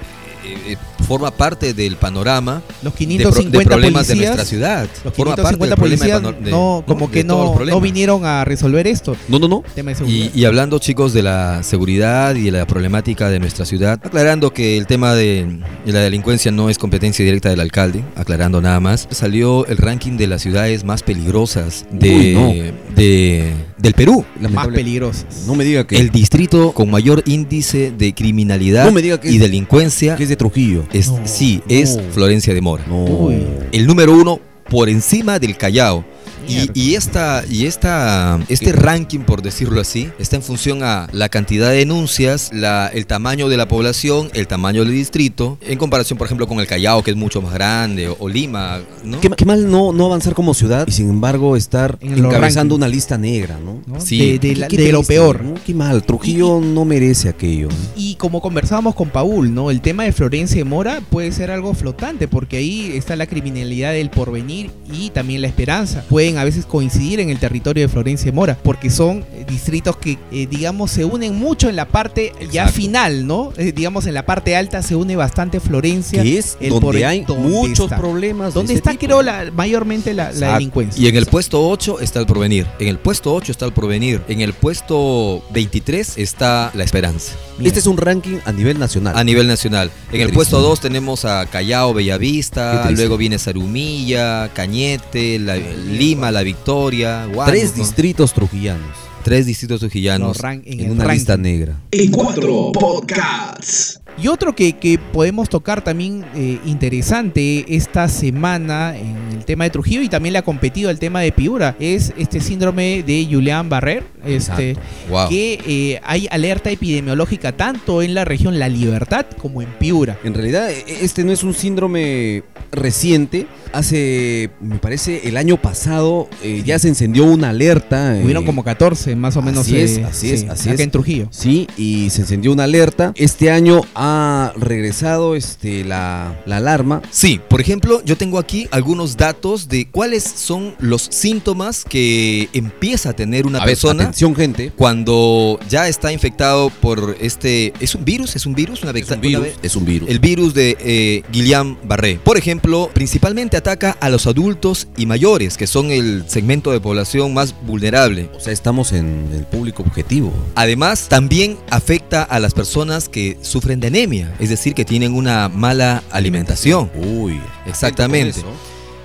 [0.44, 4.88] eh, eh, forma parte del panorama Los de, pro- 550 de problemas de nuestra ciudad.
[5.04, 8.44] los forma parte 550 del problema policías de- no, como que no, no vinieron a
[8.44, 9.16] resolver esto.
[9.28, 9.62] No, no, no.
[9.74, 10.30] Tema de seguridad.
[10.34, 14.52] Y, y hablando chicos de la seguridad y de la problemática de nuestra ciudad, aclarando
[14.52, 18.80] que el tema de, de la delincuencia no es competencia directa del alcalde, aclarando nada
[18.80, 22.72] más, salió el ranking de las ciudades más peligrosas de, Uy, no.
[22.96, 24.24] de- del Perú.
[24.50, 25.44] más peligrosas.
[25.46, 29.30] No me diga que, El distrito con mayor índice de criminalidad No me diga que
[29.30, 30.84] y es- delincuencia que es de Trujillo.
[30.98, 32.02] Es, No, sí, es no.
[32.12, 32.84] Florencia de Mora.
[32.86, 33.30] No.
[33.72, 36.04] El número uno por encima del Callao.
[36.48, 41.70] Y, esta, y esta, este ranking, por decirlo así, está en función a la cantidad
[41.70, 46.26] de denuncias, la, el tamaño de la población, el tamaño del distrito, en comparación, por
[46.26, 49.20] ejemplo, con el Callao, que es mucho más grande, o, o Lima, ¿no?
[49.20, 52.88] Qué, qué mal no, no avanzar como ciudad y sin embargo estar En encabezando una
[52.88, 53.82] lista negra, ¿no?
[53.86, 54.00] ¿no?
[54.00, 54.18] Sí.
[54.18, 55.42] De, de Qué- la- qué de lo peor.
[55.42, 55.54] ¿no?
[55.64, 57.68] Qué mal, Trujillo no merece aquello.
[57.68, 57.74] ¿no?
[57.96, 59.70] Y como conversábamos con Paul, ¿no?
[59.70, 63.92] El tema de Florencia y Mora puede ser algo flotante, porque ahí está la criminalidad
[63.92, 66.04] del porvenir y también la esperanza.
[66.08, 69.96] Pueden a veces coincidir en el territorio de Florencia y Mora, porque son eh, distritos
[69.96, 73.52] que, eh, digamos, se unen mucho en la parte ya final, ¿no?
[73.56, 76.22] Eh, digamos, en la parte alta se une bastante Florencia.
[76.22, 77.96] Que es el donde hay ¿dónde muchos está?
[77.98, 78.54] problemas.
[78.54, 79.06] de ¿Dónde ese está, tipo.
[79.06, 81.02] creo, la, mayormente la, delincuencia?
[81.02, 82.66] Y en el puesto 8 está el porvenir.
[82.78, 84.20] En el puesto 8 está el porvenir.
[84.28, 87.32] En el puesto 23 está la esperanza.
[87.62, 89.16] Este es un ranking a nivel nacional.
[89.16, 89.90] A nivel nacional.
[90.08, 90.34] En el triste.
[90.34, 97.44] puesto 2 tenemos a Callao, Bellavista, luego viene Sarumilla, Cañete, la- Lima, La Victoria, Huánuco.
[97.46, 100.38] Tres distritos trujillanos Tres distritos trujillanos.
[100.64, 101.14] En una ranking.
[101.18, 101.74] lista negra.
[101.90, 104.00] E4 Podcasts.
[104.22, 109.70] Y otro que, que podemos tocar también eh, interesante esta semana en el tema de
[109.70, 113.68] Trujillo y también le ha competido el tema de Piura es este síndrome de Julián
[113.68, 114.76] Barrer, este.
[115.10, 115.28] Wow.
[115.28, 120.18] que eh, hay alerta epidemiológica tanto en la región La Libertad como en Piura.
[120.24, 123.46] En realidad, e- este no es un síndrome reciente.
[123.76, 128.16] Hace, me parece, el año pasado eh, ya se encendió una alerta.
[128.16, 130.74] eh, Hubieron como 14 más o menos así es, eh, así es, sí, así acá
[130.76, 130.80] es.
[130.80, 131.28] en Trujillo.
[131.30, 133.12] Sí, y se encendió una alerta.
[133.16, 137.02] Este año ha regresado este, la, la alarma.
[137.10, 143.10] Sí, por ejemplo, yo tengo aquí algunos datos de cuáles son los síntomas que empieza
[143.10, 144.72] a tener una A ver, persona atención, gente.
[144.74, 147.74] cuando ya está infectado por este...
[147.80, 148.36] ¿Es un virus?
[148.36, 148.82] ¿Es un virus?
[148.82, 149.46] Una Es un virus.
[149.48, 150.08] una Es un virus.
[150.08, 152.18] El virus de eh, Guillain-Barré.
[152.20, 157.34] Por ejemplo, principalmente ataca a los adultos y mayores, que son el segmento de población
[157.34, 158.30] más vulnerable.
[158.36, 160.32] O sea, estamos en el público objetivo.
[160.54, 165.48] Además, también afecta a las personas que sufren de anemia, es decir, que tienen una
[165.48, 166.92] mala alimentación.
[166.94, 168.40] Uy, Exactamente.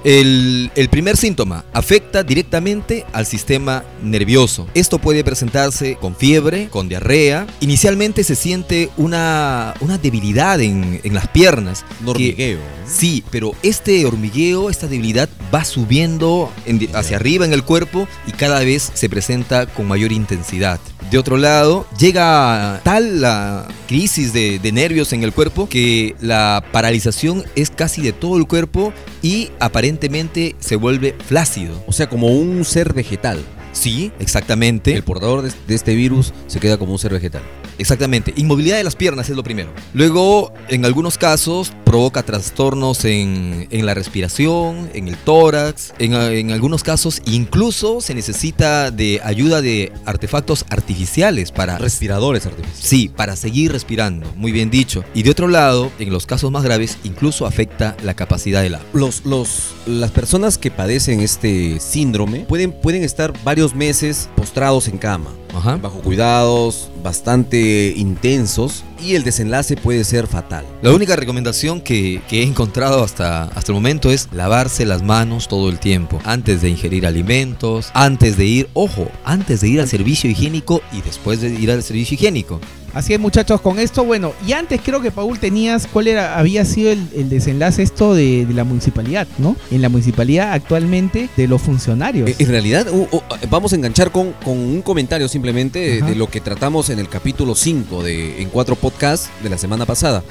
[0.04, 4.68] El, el primer síntoma afecta directamente al sistema nervioso.
[4.74, 7.46] Esto puede presentarse con fiebre, con diarrea.
[7.60, 11.86] Inicialmente se siente una, una debilidad en, en las piernas.
[12.00, 12.60] Un que- hormigueo.
[12.88, 18.32] Sí, pero este hormigueo, esta debilidad va subiendo en hacia arriba en el cuerpo y
[18.32, 20.80] cada vez se presenta con mayor intensidad.
[21.12, 26.64] De otro lado, llega tal la crisis de, de nervios en el cuerpo que la
[26.72, 31.84] paralización es casi de todo el cuerpo y aparentemente se vuelve flácido.
[31.88, 33.40] O sea, como un ser vegetal.
[33.74, 34.94] Sí, exactamente.
[34.94, 37.42] El portador de, este virus se queda como un ser vegetal.
[37.78, 38.34] Exactamente.
[38.36, 39.70] Inmovilidad de las piernas es lo primero.
[39.94, 45.94] Luego, en algunos casos, provoca trastornos en, en la respiración, en el tórax.
[46.00, 51.78] En, en algunos casos, incluso se necesita de ayuda de artefactos artificiales para...
[51.78, 52.80] Respiradores artificiales.
[52.82, 55.04] Sí, para seguir respirando, muy bien dicho.
[55.14, 58.88] Y de otro lado, en los casos más graves, incluso afecta la capacidad del habla.
[58.94, 64.98] Los, los, las personas que padecen este síndrome pueden, pueden estar varios meses postrados en
[64.98, 65.76] cama, Ajá.
[65.76, 70.66] bajo cuidados bastante intensos y el desenlace puede ser fatal.
[70.82, 75.70] La única recomendación que, he encontrado hasta, hasta el momento es lavarse las manos todo
[75.70, 76.20] el tiempo.
[76.24, 81.02] Antes de ingerir alimentos, antes de ir, ojo, antes de ir al servicio higiénico y
[81.02, 82.60] después de ir al servicio higiénico.
[82.94, 86.66] Así es, muchachos, con esto, bueno, y antes creo que Paul tenías cuál era, había
[86.66, 89.56] sido el, el desenlace esto de, de la municipalidad, ¿no?
[89.72, 92.30] En la municipalidad actualmente de los funcionarios.
[92.30, 96.06] Eh, En realidad, uh, uh, vamos a enganchar con, con un comentario simplemente de, Ajá.
[96.08, 99.86] de lo que tratamos en el capítulo 5 de En Cuatro Podcasts de la semana
[99.86, 100.24] pasada.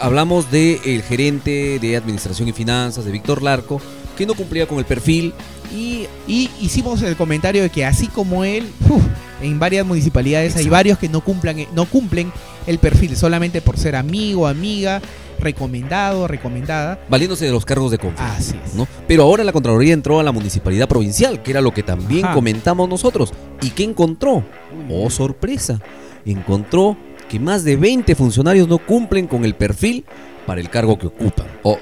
[0.00, 3.80] Hablamos del el gerente de Administración y Finanzas, de Víctor Larco,
[4.16, 5.32] que no cumplía con el perfil.
[5.72, 9.02] Y, y hicimos el comentario de que así como él, uf,
[9.42, 12.32] en varias municipalidades hay varios que no cumplan, no cumplen
[12.66, 15.00] el perfil solamente por ser amigo, amiga,
[15.38, 16.98] recomendado, recomendada.
[17.08, 18.36] valiéndose de los cargos de confianza.
[18.36, 18.74] Así es.
[18.74, 18.86] ¿no?
[19.08, 22.34] Pero ahora la Contraloría entró a la municipalidad provincial, que era lo que también Ajá.
[22.34, 23.32] comentamos nosotros.
[23.62, 24.44] ¿Y qué encontró?
[24.90, 25.80] Oh, sorpresa.
[26.24, 26.96] Encontró
[27.28, 30.04] que más de 20 funcionarios no cumplen con el perfil
[30.46, 31.46] para el cargo que ocupan.
[31.62, 31.78] O,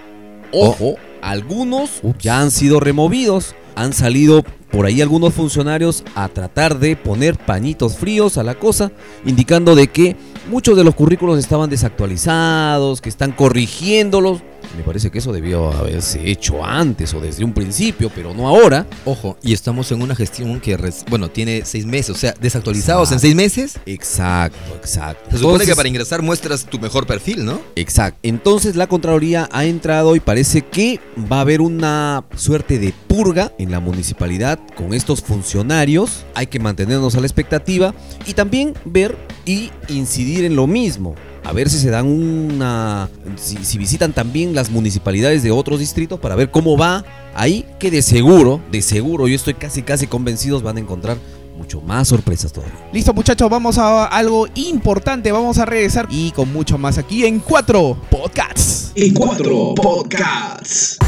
[0.52, 0.94] ojo,
[1.28, 3.54] algunos ya han sido removidos.
[3.76, 8.90] Han salido por ahí algunos funcionarios a tratar de poner pañitos fríos a la cosa,
[9.24, 10.16] indicando de que
[10.50, 14.42] muchos de los currículos estaban desactualizados, que están corrigiéndolos.
[14.76, 18.86] Me parece que eso debió haberse hecho antes o desde un principio, pero no ahora.
[19.04, 20.76] Ojo, y estamos en una gestión que,
[21.08, 23.78] bueno, tiene seis meses, o sea, desactualizados en seis meses.
[23.86, 25.24] Exacto, exacto.
[25.30, 27.60] Se supone Entonces- que para ingresar muestras tu mejor perfil, ¿no?
[27.76, 28.18] Exacto.
[28.22, 31.00] Entonces la Contraloría ha entrado y parece que
[31.30, 36.24] va a haber una suerte de purga en la municipalidad con estos funcionarios.
[36.34, 37.94] Hay que mantenernos a la expectativa
[38.26, 41.14] y también ver y incidir en lo mismo.
[41.44, 43.08] A ver si se dan una...
[43.36, 47.90] Si, si visitan también las municipalidades de otros distritos para ver cómo va ahí, que
[47.90, 51.18] de seguro, de seguro, yo estoy casi casi convencidos van a encontrar
[51.56, 52.88] mucho más sorpresas todavía.
[52.92, 57.40] Listo muchachos, vamos a algo importante, vamos a regresar y con mucho más aquí en
[57.40, 58.92] 4 Podcasts.
[58.94, 60.98] En cuatro podcasts.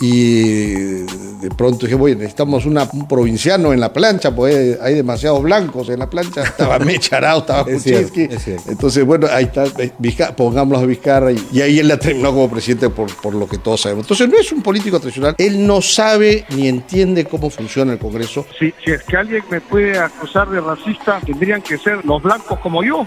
[0.00, 5.42] Y de pronto dije, bueno, necesitamos una- un provinciano en la plancha, porque hay demasiados
[5.42, 6.42] blancos en la plancha.
[6.44, 8.28] Estaba Mecharao, estaba Kuczynski.
[8.68, 11.32] Entonces, bueno, ahí está, eh, Vizca- pongámoslo a Vizcarra.
[11.32, 14.04] Y, y ahí él la terminó como presidente por, por lo que todos sabemos.
[14.04, 15.34] Entonces, no es un político tradicional.
[15.38, 18.46] Él no sabe ni entiende cómo funciona el Congreso.
[18.58, 22.58] Si, si es que alguien me puede acusar de racista, tendrían que ser los blancos
[22.60, 23.06] como yo.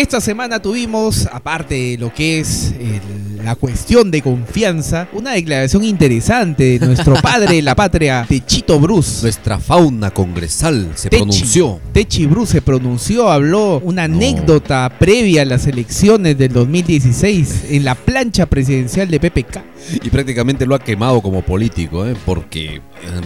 [0.00, 5.84] Esta semana tuvimos, aparte de lo que es el- la cuestión de confianza, una declaración
[5.84, 9.22] interesante de nuestro padre de la patria, Techito Bruce.
[9.22, 11.22] Nuestra fauna congresal se Techi.
[11.24, 11.80] pronunció.
[11.92, 14.16] Techi Bruce se pronunció, habló una No.
[14.16, 19.62] anécdota previa a las elecciones del 2016 en la plancha presidencial de PPK.
[20.02, 22.14] Y prácticamente lo ha quemado como político, ¿eh?
[22.26, 22.80] porque eh,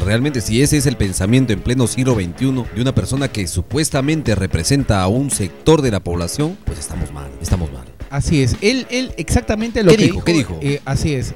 [0.05, 4.35] realmente si ese es el pensamiento en pleno siglo XXI de una persona que supuestamente
[4.35, 7.85] representa a un sector de la población, pues estamos mal, estamos mal.
[8.15, 10.25] Así es, él, él exactamente lo ¿Qué que dijo?
[10.25, 10.59] ¿Qué dijo?
[10.63, 11.35] eh, así es.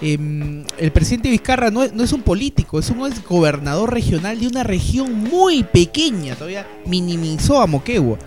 [0.00, 4.46] Em, el presidente Vizcarra no es, no es un político, es un gobernador regional de
[4.46, 8.18] una región muy pequeña, todavía minimizó a Moquegua.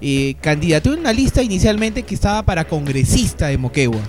[0.00, 4.00] Eh, candidató en una lista inicialmente que estaba para congresista de Moquegua,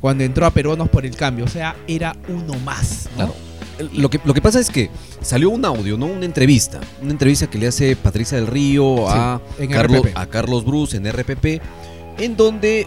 [0.00, 3.08] cuando entró a Peruanos por el Cambio, o sea, era uno más.
[3.10, 3.16] ¿no?
[3.16, 3.34] Claro.
[3.78, 4.88] El- Lo que, lo que pasa es que
[5.20, 6.06] salió un audio, ¿no?
[6.06, 6.80] Una entrevista.
[7.02, 10.16] Una entrevista que le hace Patricia del Río a, Sí, Carlos, RPP.
[10.16, 11.60] a Carlos Bruce en RPP,
[12.18, 12.86] en donde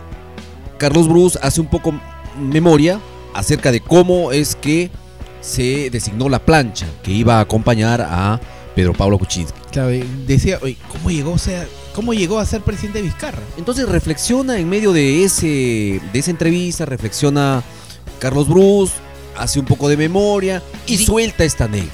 [0.78, 1.94] Carlos Bruce hace un poco
[2.40, 3.00] memoria
[3.34, 4.90] acerca de cómo es que
[5.42, 8.40] se designó la plancha que iba a acompañar a
[8.76, 9.60] Pedro Pablo Kuczynski.
[9.72, 9.90] Claro,
[10.26, 13.42] decía, oye, ¿cómo llegó, a ser- ¿cómo llegó a ser presidente Vizcarra?
[13.58, 15.48] Entonces reflexiona en medio de, ese,
[16.12, 17.64] de esa entrevista, reflexiona
[18.20, 18.94] Carlos Bruce,
[19.38, 21.94] hace un poco de memoria y suelta esta anécdota.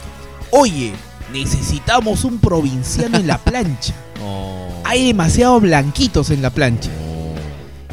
[0.51, 0.91] Oye,
[1.33, 3.93] necesitamos un provinciano en la plancha.
[4.83, 6.89] Hay demasiados blanquitos en la plancha.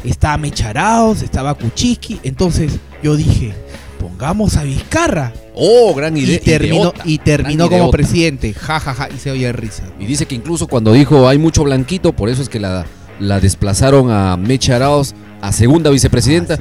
[0.03, 2.19] Estaba Mecharaos, estaba Kuczynski.
[2.23, 3.53] Entonces yo dije,
[3.99, 5.33] pongamos a Vizcarra.
[5.55, 6.39] Oh, gran Y idea.
[6.39, 7.91] terminó, ideota, y terminó como ideota.
[7.97, 8.53] presidente.
[8.53, 9.09] Ja, ja, ja.
[9.15, 9.83] Y se oye risa.
[9.99, 12.85] Y dice que incluso cuando dijo hay mucho blanquito, por eso es que la,
[13.19, 16.57] la desplazaron a Mecha Arauz a segunda vicepresidenta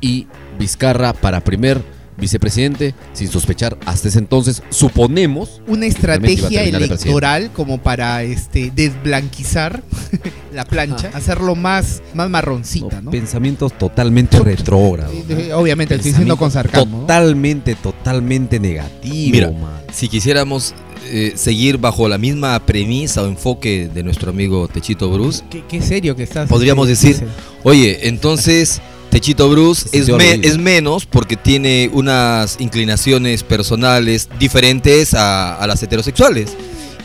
[0.00, 0.26] y
[0.58, 1.82] Vizcarra para primer
[2.16, 5.60] vicepresidente, sin sospechar hasta ese entonces, suponemos.
[5.66, 9.82] Una estrategia electoral como para este desblanquizar
[10.52, 13.10] la plancha, hacerlo más, más marroncita, ¿no?
[13.10, 15.14] Pensamientos totalmente retrógrados.
[15.14, 15.58] ¿no?
[15.58, 16.98] Obviamente, estoy diciendo con sarcasmo.
[16.98, 17.00] ¿no?
[17.02, 19.32] Totalmente, totalmente negativo.
[19.32, 19.82] Mira, man.
[19.92, 20.74] Si quisiéramos
[21.08, 25.80] eh, seguir bajo la misma premisa o enfoque de nuestro amigo Techito Bruce, Qué, qué
[25.80, 26.48] serio que estás.
[26.48, 27.28] Podríamos este, decir,
[27.62, 35.14] oye, entonces Techito Bruce Se es, me- es menos porque tiene unas inclinaciones personales diferentes
[35.14, 36.52] a, a las heterosexuales.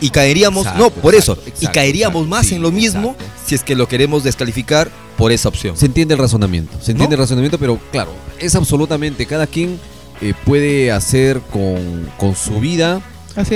[0.00, 3.10] Y caeríamos, Exacto, no, por exacto, eso, y caeríamos exacto, más sí, en lo mismo
[3.12, 3.24] exacto.
[3.46, 5.76] si es que lo queremos descalificar por esa opción.
[5.76, 7.22] Se entiende el razonamiento, se entiende ¿No?
[7.22, 8.10] el razonamiento, pero claro,
[8.40, 9.78] es absolutamente cada quien
[10.20, 13.00] eh, puede hacer con, con su vida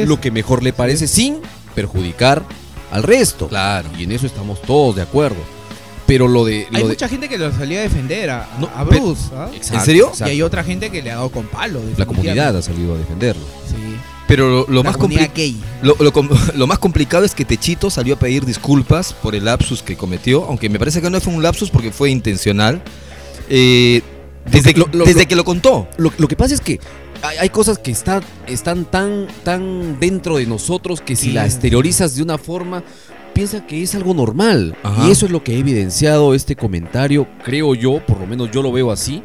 [0.07, 1.39] lo que mejor le parece sin
[1.75, 2.45] perjudicar
[2.93, 3.49] al resto.
[3.49, 3.89] Claro.
[3.99, 5.37] Y en eso estamos todos de acuerdo.
[6.07, 6.67] Pero lo de...
[6.73, 9.25] Hay de mucha gente que lo salía a defender a, No, a pero- Bruce.
[9.57, 10.05] Exacto, ¿En serio?
[10.07, 10.31] Y exacto.
[10.33, 11.81] hay otra gente que le ha dado con palo.
[11.97, 13.45] La comunidad ha salido a defenderlo.
[13.69, 13.75] Sí.
[14.29, 17.91] Pero lo, lo La más compli- lo, lo com- lo más complicado es que Techito
[17.91, 21.33] salió a pedir disculpas por el lapsus que cometió, aunque me parece que no fue
[21.35, 22.83] un lapsus porque fue intencional.
[23.49, 24.03] Eh,
[24.51, 25.89] desde, Lo- lo- desde lo- que lo contó.
[25.97, 26.79] Lo, lo que pasa es que
[27.23, 31.33] hay, hay cosas que están, están tan, tan dentro de nosotros que si Sí.
[31.33, 32.83] las exteriorizas de una forma,
[33.37, 34.75] piensa que es algo normal.
[34.83, 35.07] Ajá.
[35.07, 38.63] Y eso es lo que ha evidenciado este comentario, creo yo, por lo menos yo
[38.63, 39.23] lo veo así.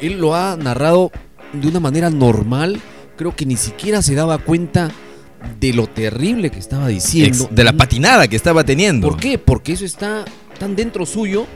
[0.00, 1.12] Él lo ha narrado
[1.52, 2.80] de una manera normal,
[3.16, 4.90] creo que ni siquiera se daba cuenta
[5.60, 7.44] de lo terrible que estaba diciendo.
[7.44, 9.08] Ex- de la patinada que estaba teniendo.
[9.08, 9.38] ¿Por qué?
[9.38, 10.24] Porque eso está
[10.58, 11.46] tan dentro suyo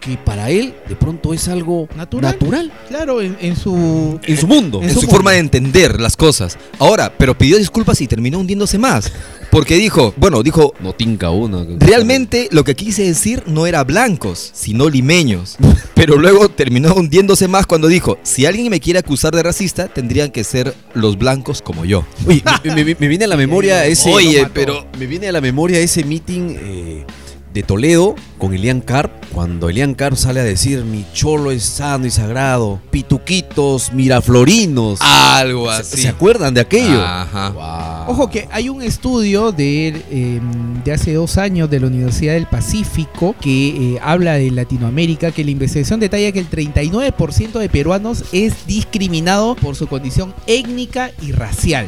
[0.00, 2.32] que para él de pronto es algo Natural.
[2.32, 4.18] natural Claro, en, en su.
[4.24, 4.78] en su mundo.
[4.78, 5.16] En en su su mundo.
[5.16, 6.56] forma de entender las cosas.
[6.78, 9.12] Ahora, pero pidió disculpas y terminó hundiéndose más.
[9.52, 11.66] Porque dijo, bueno, dijo, No tinca uno.
[11.78, 15.58] realmente lo que quise decir no era blancos, sino limeños.
[15.94, 20.30] Pero luego terminó hundiéndose más cuando dijo, si alguien me quiere acusar de racista, tendrían
[20.30, 22.06] que ser los blancos como yo.
[22.26, 24.10] Oye, me, me- me viene a la memoria ese.
[24.10, 27.04] Oye, pero- Me viene a la memoria ese meeting eh,
[27.52, 29.12] de Toledo con Elian Carp.
[29.32, 32.80] Cuando Elian Carp sale a decir: Mi cholo es sano y sagrado.
[32.90, 35.00] Pituquitos, miraflorinos.
[35.00, 36.02] Algo ¿Se, así.
[36.02, 37.02] se acuerdan de aquello?
[37.02, 38.04] Ajá.
[38.08, 40.40] Ojo que hay un estudio de, eh,
[40.84, 45.44] de hace dos años de la Universidad del Pacífico que eh, habla de Latinoamérica, que
[45.44, 51.32] la investigación detalla que el 39% de peruanos es discriminado por su condición étnica y
[51.32, 51.86] racial,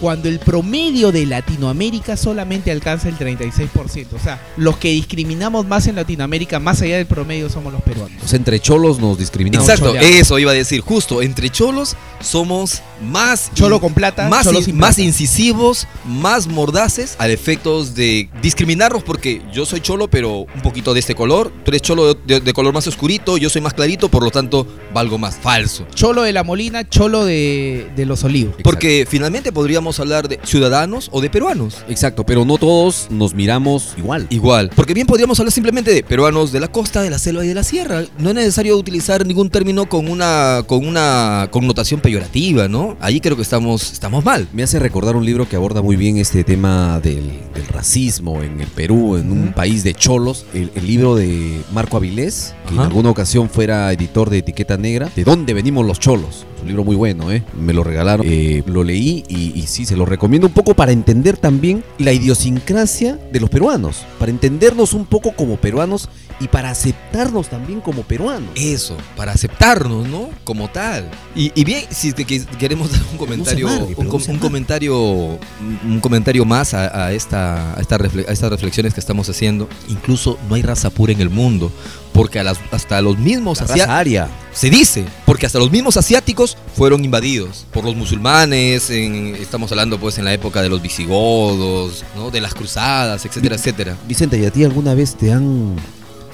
[0.00, 4.06] cuando el promedio de Latinoamérica solamente alcanza el 36%.
[4.14, 8.18] O sea, los que discriminamos más en Latinoamérica, más allá del promedio, somos los peruanos.
[8.24, 9.68] Sea, entre cholos nos discriminamos.
[9.68, 10.80] Exacto, eso iba a decir.
[10.80, 13.50] Justo, entre cholos somos más...
[13.54, 19.02] Cholo con plata, más, cholo in- sin más incisivos, más mordaces al efectos de discriminarnos
[19.02, 22.40] porque yo soy cholo pero un poquito de este color, tú eres cholo de, de-
[22.40, 25.36] de color más oscurito, yo soy más clarito, por lo tanto valgo más.
[25.36, 25.86] Falso.
[25.94, 28.54] Cholo de la Molina, cholo de, de los Olivos.
[28.62, 31.76] Porque finalmente podríamos hablar de ciudadanos o de peruanos.
[31.88, 34.26] Exacto, pero no todos nos miramos igual.
[34.30, 34.70] Igual.
[34.74, 37.54] Porque bien podríamos hablar simplemente de peruanos de la costa, de la selva y de
[37.54, 38.04] la sierra.
[38.18, 42.96] No es necesario utilizar ningún término con una, con una connotación peyorativa, ¿no?
[43.00, 44.48] Ahí creo que estamos, estamos mal.
[44.52, 48.60] Me hace recordar un libro que aborda muy bien este tema del, del racismo en
[48.60, 50.46] el Perú, en un país de cholos.
[50.54, 55.10] El, el libro de Marco Avilés, que en alguna ocasión fuera editor de Etiqueta Negra.
[55.14, 56.46] ¿De dónde venimos los cholos?
[56.64, 57.42] Un libro muy bueno, ¿eh?
[57.60, 60.92] Me lo regalaron, eh, lo leí y, y sí, se lo recomiendo un poco para
[60.92, 64.04] entender también la idiosincrasia de los peruanos.
[64.18, 66.08] Para entendernos un poco como peruanos
[66.40, 68.48] y para aceptarnos también como peruanos.
[68.54, 70.30] Eso, para aceptarnos, ¿no?
[70.44, 71.08] Como tal.
[71.36, 75.38] Y, y bien, si es que que queremos dar un comentario, un, com- comentario,
[75.84, 79.68] un comentario más a, a esta, a, esta refle- a estas reflexiones que estamos haciendo.
[79.88, 81.70] Incluso no hay raza pura en el mundo,
[82.12, 84.28] porque a las- hasta los mismos La asia- raza aria.
[84.52, 85.04] se dice,
[85.34, 88.88] porque hasta los mismos asiáticos fueron invadidos por los musulmanes.
[88.90, 92.30] en- estamos hablando, pues, en la época de los visigodos, ¿no?
[92.30, 93.96] De las cruzadas, etcétera, etcétera.
[94.06, 95.74] Vicente, ¿y a ti alguna vez te han,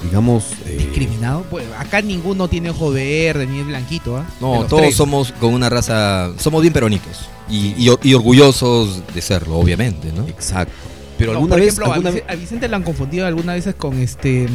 [0.03, 1.43] digamos, eh, discriminado.
[1.49, 4.25] Pues acá ninguno tiene ojo verde ni es blanquito, ¿ah?
[4.39, 4.95] No, todos tres.
[4.95, 10.11] somos con una raza, somos bien peronitos y, y or- y orgullosos de serlo, obviamente,
[10.11, 10.27] ¿no?
[10.27, 10.73] Exacto.
[11.17, 13.97] Pero No, alguna por vez, ejemplo, alguna a Vicente lo han confundido algunas veces con
[13.97, 14.47] este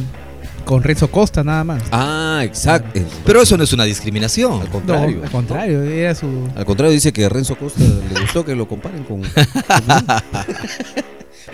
[0.66, 1.82] con Renzo Costa nada más.
[1.92, 3.00] Ah, exacto.
[3.24, 4.60] Pero eso no es una discriminación.
[4.60, 5.16] al contrario.
[5.18, 8.54] no, al contrario, era su Al contrario, dice que a Renzo Costa le gustó que
[8.54, 9.22] lo comparen con.
[9.22, 9.30] con-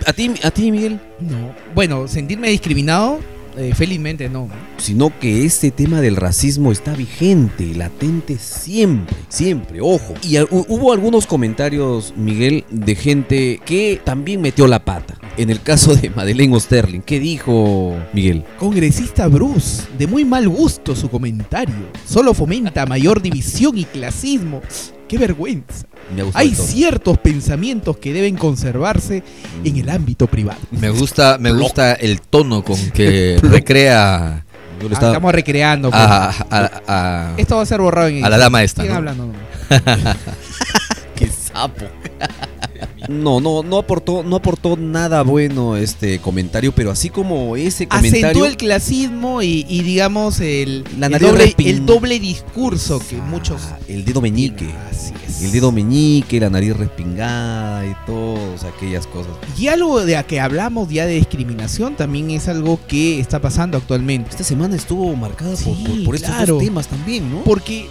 [0.05, 0.99] a ti, a ti, Miguel.
[1.21, 1.53] no.
[1.73, 3.19] Bueno, sentirme discriminado
[3.55, 4.49] eh, felizmente no.
[4.77, 10.15] Sino que este tema del racismo está vigente, latente siempre, siempre, ojo.
[10.23, 15.19] Y hubo algunos comentarios, Miguel, de gente que también metió la pata.
[15.35, 18.43] En el caso de Madeleine Osterling, ¿qué dijo Miguel?
[18.59, 21.73] Congresista Bruce, de muy mal gusto su comentario.
[22.07, 24.61] Solo fomenta mayor división y clasismo.
[25.07, 25.87] ¡Qué vergüenza!
[26.33, 29.23] Hay ciertos pensamientos que deben conservarse
[29.63, 30.59] en el ámbito privado.
[30.69, 34.45] Me gusta, me gusta el tono con que recrea
[34.81, 35.89] Ah, estamos recreando.
[35.89, 36.01] pues.
[36.01, 38.83] a, a- a- Esto va a ser borrado en a la dama esta.
[38.83, 38.93] ¿no?
[38.95, 39.31] hablando.
[41.15, 41.85] ¡Qué sapo!
[43.09, 48.27] No, no, no aportó, no aportó nada bueno este comentario, pero así como ese comentario.
[48.27, 53.61] Acentuó el clasismo y, y digamos el, La el, doble, el doble discurso que muchos.
[53.65, 54.69] Ah, el dedo meñique.
[54.89, 55.41] Así es.
[55.41, 59.33] El dedo meñique, la nariz respingada y todas aquellas cosas.
[59.59, 63.77] Y algo de a que hablamos ya de discriminación también es algo que está pasando
[63.77, 64.29] actualmente.
[64.29, 66.53] Esta semana estuvo marcada por, por- por estos claro.
[66.55, 67.43] dos temas también, ¿no?
[67.43, 67.87] Porque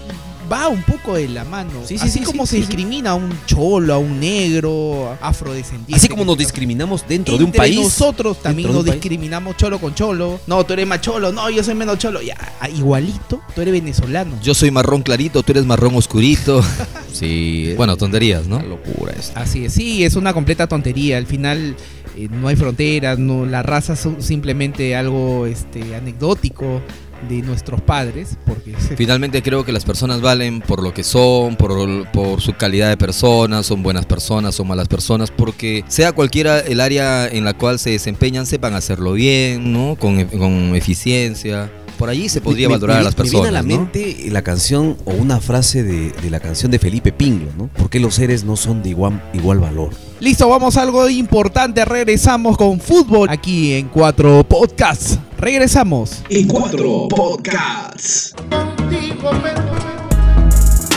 [0.53, 1.71] va un poco de la mano.
[1.87, 5.95] Sí, sí, Así sí, como se discrimina a un cholo, a un negro, afrodescendiente.
[5.95, 7.81] Así como nos discriminamos dentro de un país.
[7.81, 8.95] nosotros también nos país.
[8.95, 10.41] discriminamos cholo con cholo.
[10.47, 11.33] No, tú eres más cholo.
[11.33, 12.21] No, yo soy menos cholo.
[12.21, 14.39] Ya, ah, igualito, tú eres venezolano.
[14.43, 16.63] Yo soy marrón clarito, tú eres marrón oscurito.
[17.13, 18.57] Sí, bueno, tonterías, ¿no?
[18.57, 19.39] una locura esto.
[19.39, 21.19] Así es, sí, es una completa tontería.
[21.19, 21.77] Al final
[22.17, 26.81] eh, no hay fronteras, no, la raza es simplemente algo este, anecdótico
[27.29, 32.11] de nuestros padres, porque Finalmente creo que las personas valen por lo que son, por,
[32.13, 36.81] por su calidad de personas, son buenas personas, son malas personas, porque sea cualquiera el
[36.81, 39.97] área en la cual se desempeñan, sepan hacerlo bien, ¿no?
[39.97, 41.71] Con, con eficiencia.
[41.99, 43.69] Por allí se podría Me- valorar me- a las Me viene personas, a la ¿no?
[43.81, 47.69] mente la canción o una frase de, de la canción de Felipe Pinglo, ¿no?
[47.69, 49.91] ¿Por qué los seres no son de igual, igual valor?
[50.23, 51.85] Listo, vamos a algo importante.
[51.85, 55.19] Regresamos con fútbol aquí en Cuatro Podcasts.
[55.37, 56.23] Regresamos.
[56.29, 58.33] En cuatro podcasts.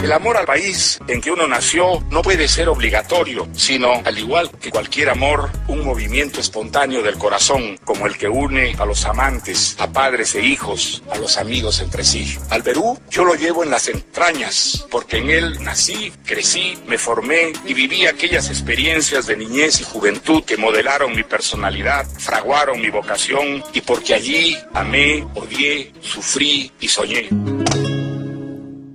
[0.03, 4.51] El amor al país en que uno nació no puede ser obligatorio, sino, al igual
[4.51, 9.75] que cualquier amor, un movimiento espontáneo del corazón, como el que une a los amantes,
[9.79, 12.37] a padres e hijos, a los amigos entre sí.
[12.49, 17.53] Al Perú yo lo llevo en las entrañas, porque en él nací, crecí, me formé
[17.65, 23.63] y viví aquellas experiencias de niñez y juventud que modelaron mi personalidad, fraguaron mi vocación
[23.73, 27.29] y porque allí amé, odié, sufrí y soñé.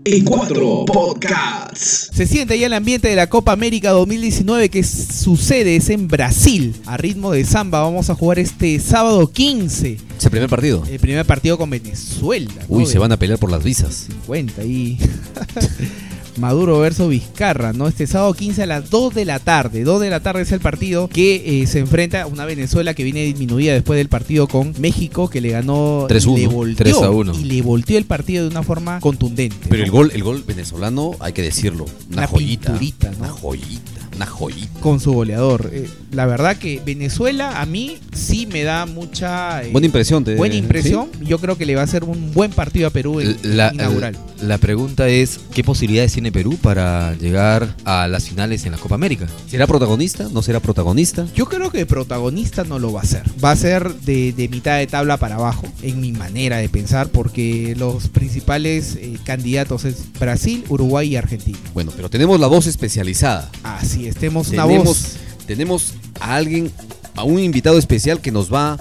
[0.04, 2.10] En cuatro podcasts.
[2.14, 6.74] Se siente ya el ambiente de la Copa América 2019 que sucede es en Brasil.
[6.86, 9.98] A ritmo de samba vamos a jugar este sábado 15.
[10.18, 10.82] Es el primer partido.
[10.90, 12.50] El primer partido con Venezuela.
[12.68, 12.76] ¿no?
[12.76, 14.06] Uy, De se van a pelear por las visas.
[14.08, 14.98] 50 y
[16.40, 17.86] Maduro versus Vizcarra, ¿no?
[17.86, 19.84] Este sábado 15 a las 2 de la tarde.
[19.84, 23.04] 2 de la tarde es el partido que eh, se enfrenta a una Venezuela que
[23.04, 27.10] viene disminuida después del partido con México que le ganó 3-1, le volteó, 3 a
[27.10, 27.32] 1.
[27.38, 29.56] y le volteó el partido de una forma contundente.
[29.68, 29.84] Pero ¿no?
[29.84, 32.68] el gol, el gol venezolano, hay que decirlo, una, Una joyita.
[32.70, 33.18] pinturita, ¿no?
[33.18, 34.80] Una joyita, una joyita.
[34.80, 35.70] con su goleador.
[35.72, 40.24] Eh, la verdad que Venezuela a mí sí me da mucha eh, Buena impresión.
[40.24, 41.08] Te, buena impresión.
[41.20, 44.16] Yo creo que le va a hacer un buen partido a Perú en La, inaugural.
[44.42, 48.94] la pregunta es, ¿qué posibilidades tiene Perú para llegar a las finales en la Copa
[48.96, 49.26] América?
[49.48, 50.28] ¿Será protagonista?
[50.30, 51.26] ¿No será protagonista?
[51.34, 53.22] Yo creo que protagonista no lo va a ser.
[53.42, 57.08] Va a ser de, de mitad de tabla para abajo, en mi manera de pensar,
[57.08, 61.58] porque los principales eh, candidatos es Brasil, Uruguay y Argentina.
[61.72, 63.50] Bueno, pero tenemos la voz especializada.
[63.62, 65.16] Así es, tenemos una tenemos, voz.
[65.46, 66.70] tenemos a alguien,
[67.14, 68.78] a un invitado especial que nos va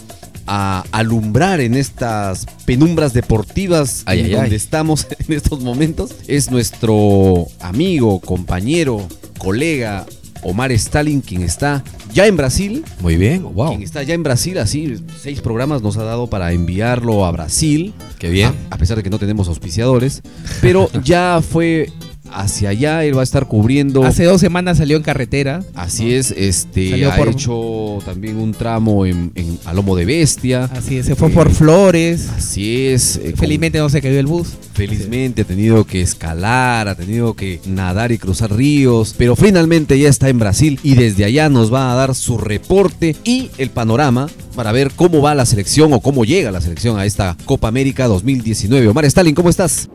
[0.51, 4.55] a alumbrar en estas penumbras deportivas Ay, en ay, donde ay.
[4.55, 6.11] estamos en estos momentos.
[6.27, 9.07] Es nuestro amigo, compañero,
[9.37, 10.05] colega
[10.41, 12.83] Omar Stalin, quien está ya en Brasil.
[13.01, 13.69] Muy bien, wow.
[13.69, 17.93] Quien está ya en Brasil, así, seis programas nos ha dado para enviarlo a Brasil.
[18.17, 18.53] Qué bien.
[18.71, 20.21] A, a pesar de que no tenemos auspiciadores.
[20.61, 21.91] Pero ya fue
[22.33, 24.03] hacia allá, él va a estar cubriendo.
[24.03, 25.63] Hace dos semanas salió en carretera.
[25.75, 30.05] Así es, este Salió ha por- hecho también un tramo en, en- a lomo de
[30.05, 30.65] bestia.
[30.65, 32.29] Así es, se fue Eh, por Flores.
[32.37, 33.17] Así es.
[33.17, 34.49] eh, con- Felizmente no se cayó el bus.
[34.73, 40.07] felizmente ha tenido que escalar, ha tenido que nadar y cruzar ríos, pero finalmente ya
[40.07, 44.27] está en Brasil y desde allá nos va a dar su reporte y el panorama
[44.55, 48.07] para ver cómo va la selección o cómo llega la selección a esta Copa América
[48.07, 48.87] 2019.
[48.87, 49.89] Omar Stalin, ¿cómo estás?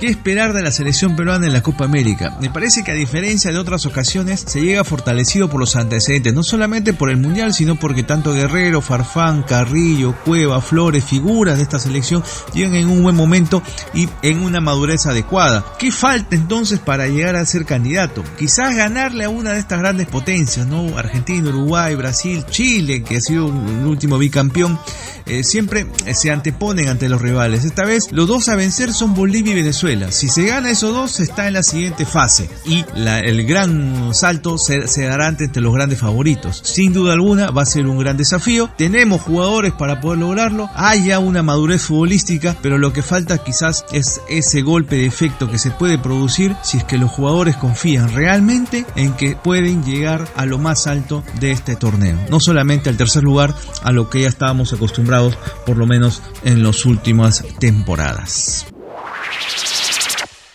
[0.00, 2.36] ¿Qué esperar de la selección peruana en la Copa América?
[2.40, 6.44] Me parece que a diferencia de otras ocasiones se llega fortalecido por los antecedentes, no
[6.44, 11.80] solamente por el Mundial, sino porque tanto Guerrero, Farfán, Carrillo, Cueva, Flores, figuras de esta
[11.80, 12.22] selección
[12.54, 13.60] llegan en un buen momento
[13.92, 15.64] y en una madurez adecuada.
[15.80, 18.22] ¿Qué falta entonces para llegar a ser candidato?
[18.38, 20.96] Quizás ganarle a una de estas grandes potencias, ¿no?
[20.96, 24.78] Argentina, Uruguay, Brasil, Chile, que ha sido el último bicampeón,
[25.26, 27.64] eh, siempre eh, se anteponen ante los rivales.
[27.64, 29.87] Esta vez los dos a vencer son Bolivia y Venezuela.
[30.10, 34.86] Si se gana esos dos, está en la siguiente fase y el gran salto se,
[34.86, 36.60] se dará entre los grandes favoritos.
[36.62, 38.68] Sin duda alguna va a ser un gran desafío.
[38.76, 40.68] Tenemos jugadores para poder lograrlo.
[40.74, 45.50] Hay ya una madurez futbolística, pero lo que falta quizás es ese golpe de efecto
[45.50, 50.28] que se puede producir si es que los jugadores confían realmente en que pueden llegar
[50.36, 52.18] a lo más alto de este torneo.
[52.28, 56.62] No solamente al tercer lugar, a lo que ya estábamos acostumbrados por lo menos en
[56.62, 58.66] las últimas temporadas.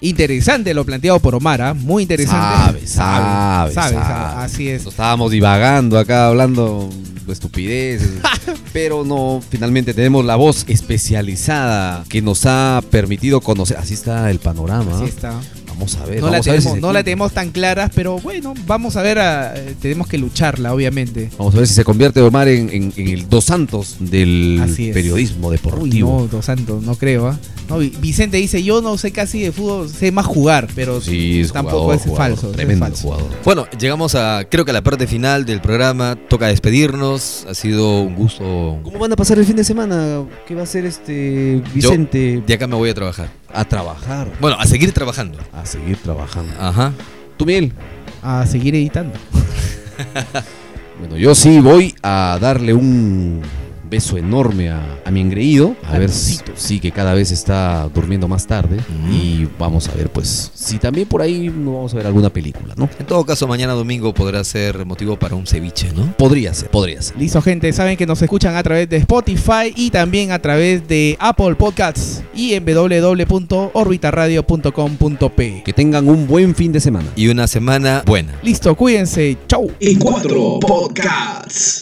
[0.03, 2.85] Interesante lo planteado por Omar, muy interesante.
[2.85, 4.43] Sabe, sabe, sabe.
[4.43, 4.85] Así es.
[4.85, 6.89] Estábamos divagando acá hablando
[7.25, 8.11] de estupideces.
[8.73, 13.77] pero no, finalmente tenemos la voz especializada que nos ha permitido conocer.
[13.77, 14.97] Así está el panorama.
[14.97, 15.39] Así está.
[15.83, 16.19] Vamos a ver.
[16.21, 17.03] No, la vamos a ver si tenemos, se no la cumple.
[17.03, 21.29] tenemos tan claras, pero bueno, vamos a ver, a- eh, tenemos que lucharla, obviamente.
[21.37, 24.61] Vamos a ver si se convierte Omar en, en- en el dos santos del
[24.93, 26.19] periodismo Uy, deportivo.
[26.21, 27.39] no, Dos Santos, no creo, ¿ah?
[27.69, 31.51] No, Vicente dice, yo no sé casi de fútbol, sé más jugar, pero Sí, es
[31.53, 32.49] tampoco jugador, es jugador, falso.
[32.49, 33.01] es Tremendo falso.
[33.03, 33.29] jugador.
[33.45, 36.17] Bueno, llegamos a, creo que a la parte final del programa.
[36.29, 37.45] Toca despedirnos.
[37.49, 38.79] Ha sido un gusto.
[38.83, 40.23] ¿Cómo van a pasar el fin de semana?
[40.47, 42.43] ¿Qué va a hacer este Vicente?
[42.45, 43.29] De acá me voy a trabajar.
[43.53, 44.31] A trabajar.
[44.39, 45.37] Bueno, a seguir trabajando.
[45.53, 46.53] A seguir trabajando.
[46.59, 46.91] Ajá.
[47.37, 47.71] ¿Tú, Miguel?
[48.21, 49.13] A seguir editando.
[50.99, 53.41] Bueno, yo sí voy a darle un
[53.93, 55.75] beso enorme a, a mi engreído.
[55.83, 58.77] A ver si sí que cada vez está durmiendo más tarde.
[59.11, 62.73] Y vamos a ver, pues, si también por ahí no vamos a ver alguna película,
[62.75, 62.89] ¿no?
[62.97, 66.11] En todo caso, mañana domingo podrá ser motivo para un ceviche, ¿no?
[66.17, 67.17] Podría ser, podría ser.
[67.17, 67.71] Listo, gente.
[67.71, 72.23] Saben que nos escuchan a través de Spotify y también a través de Apple Podcasts
[72.33, 75.61] y en www.orbitaradio.com.p.
[75.63, 77.09] Que tengan un buen fin de semana.
[77.15, 78.33] Y una semana buena.
[78.41, 79.37] Listo, cuídense.
[79.47, 79.69] Chau.
[79.79, 81.81] E4 Podcasts.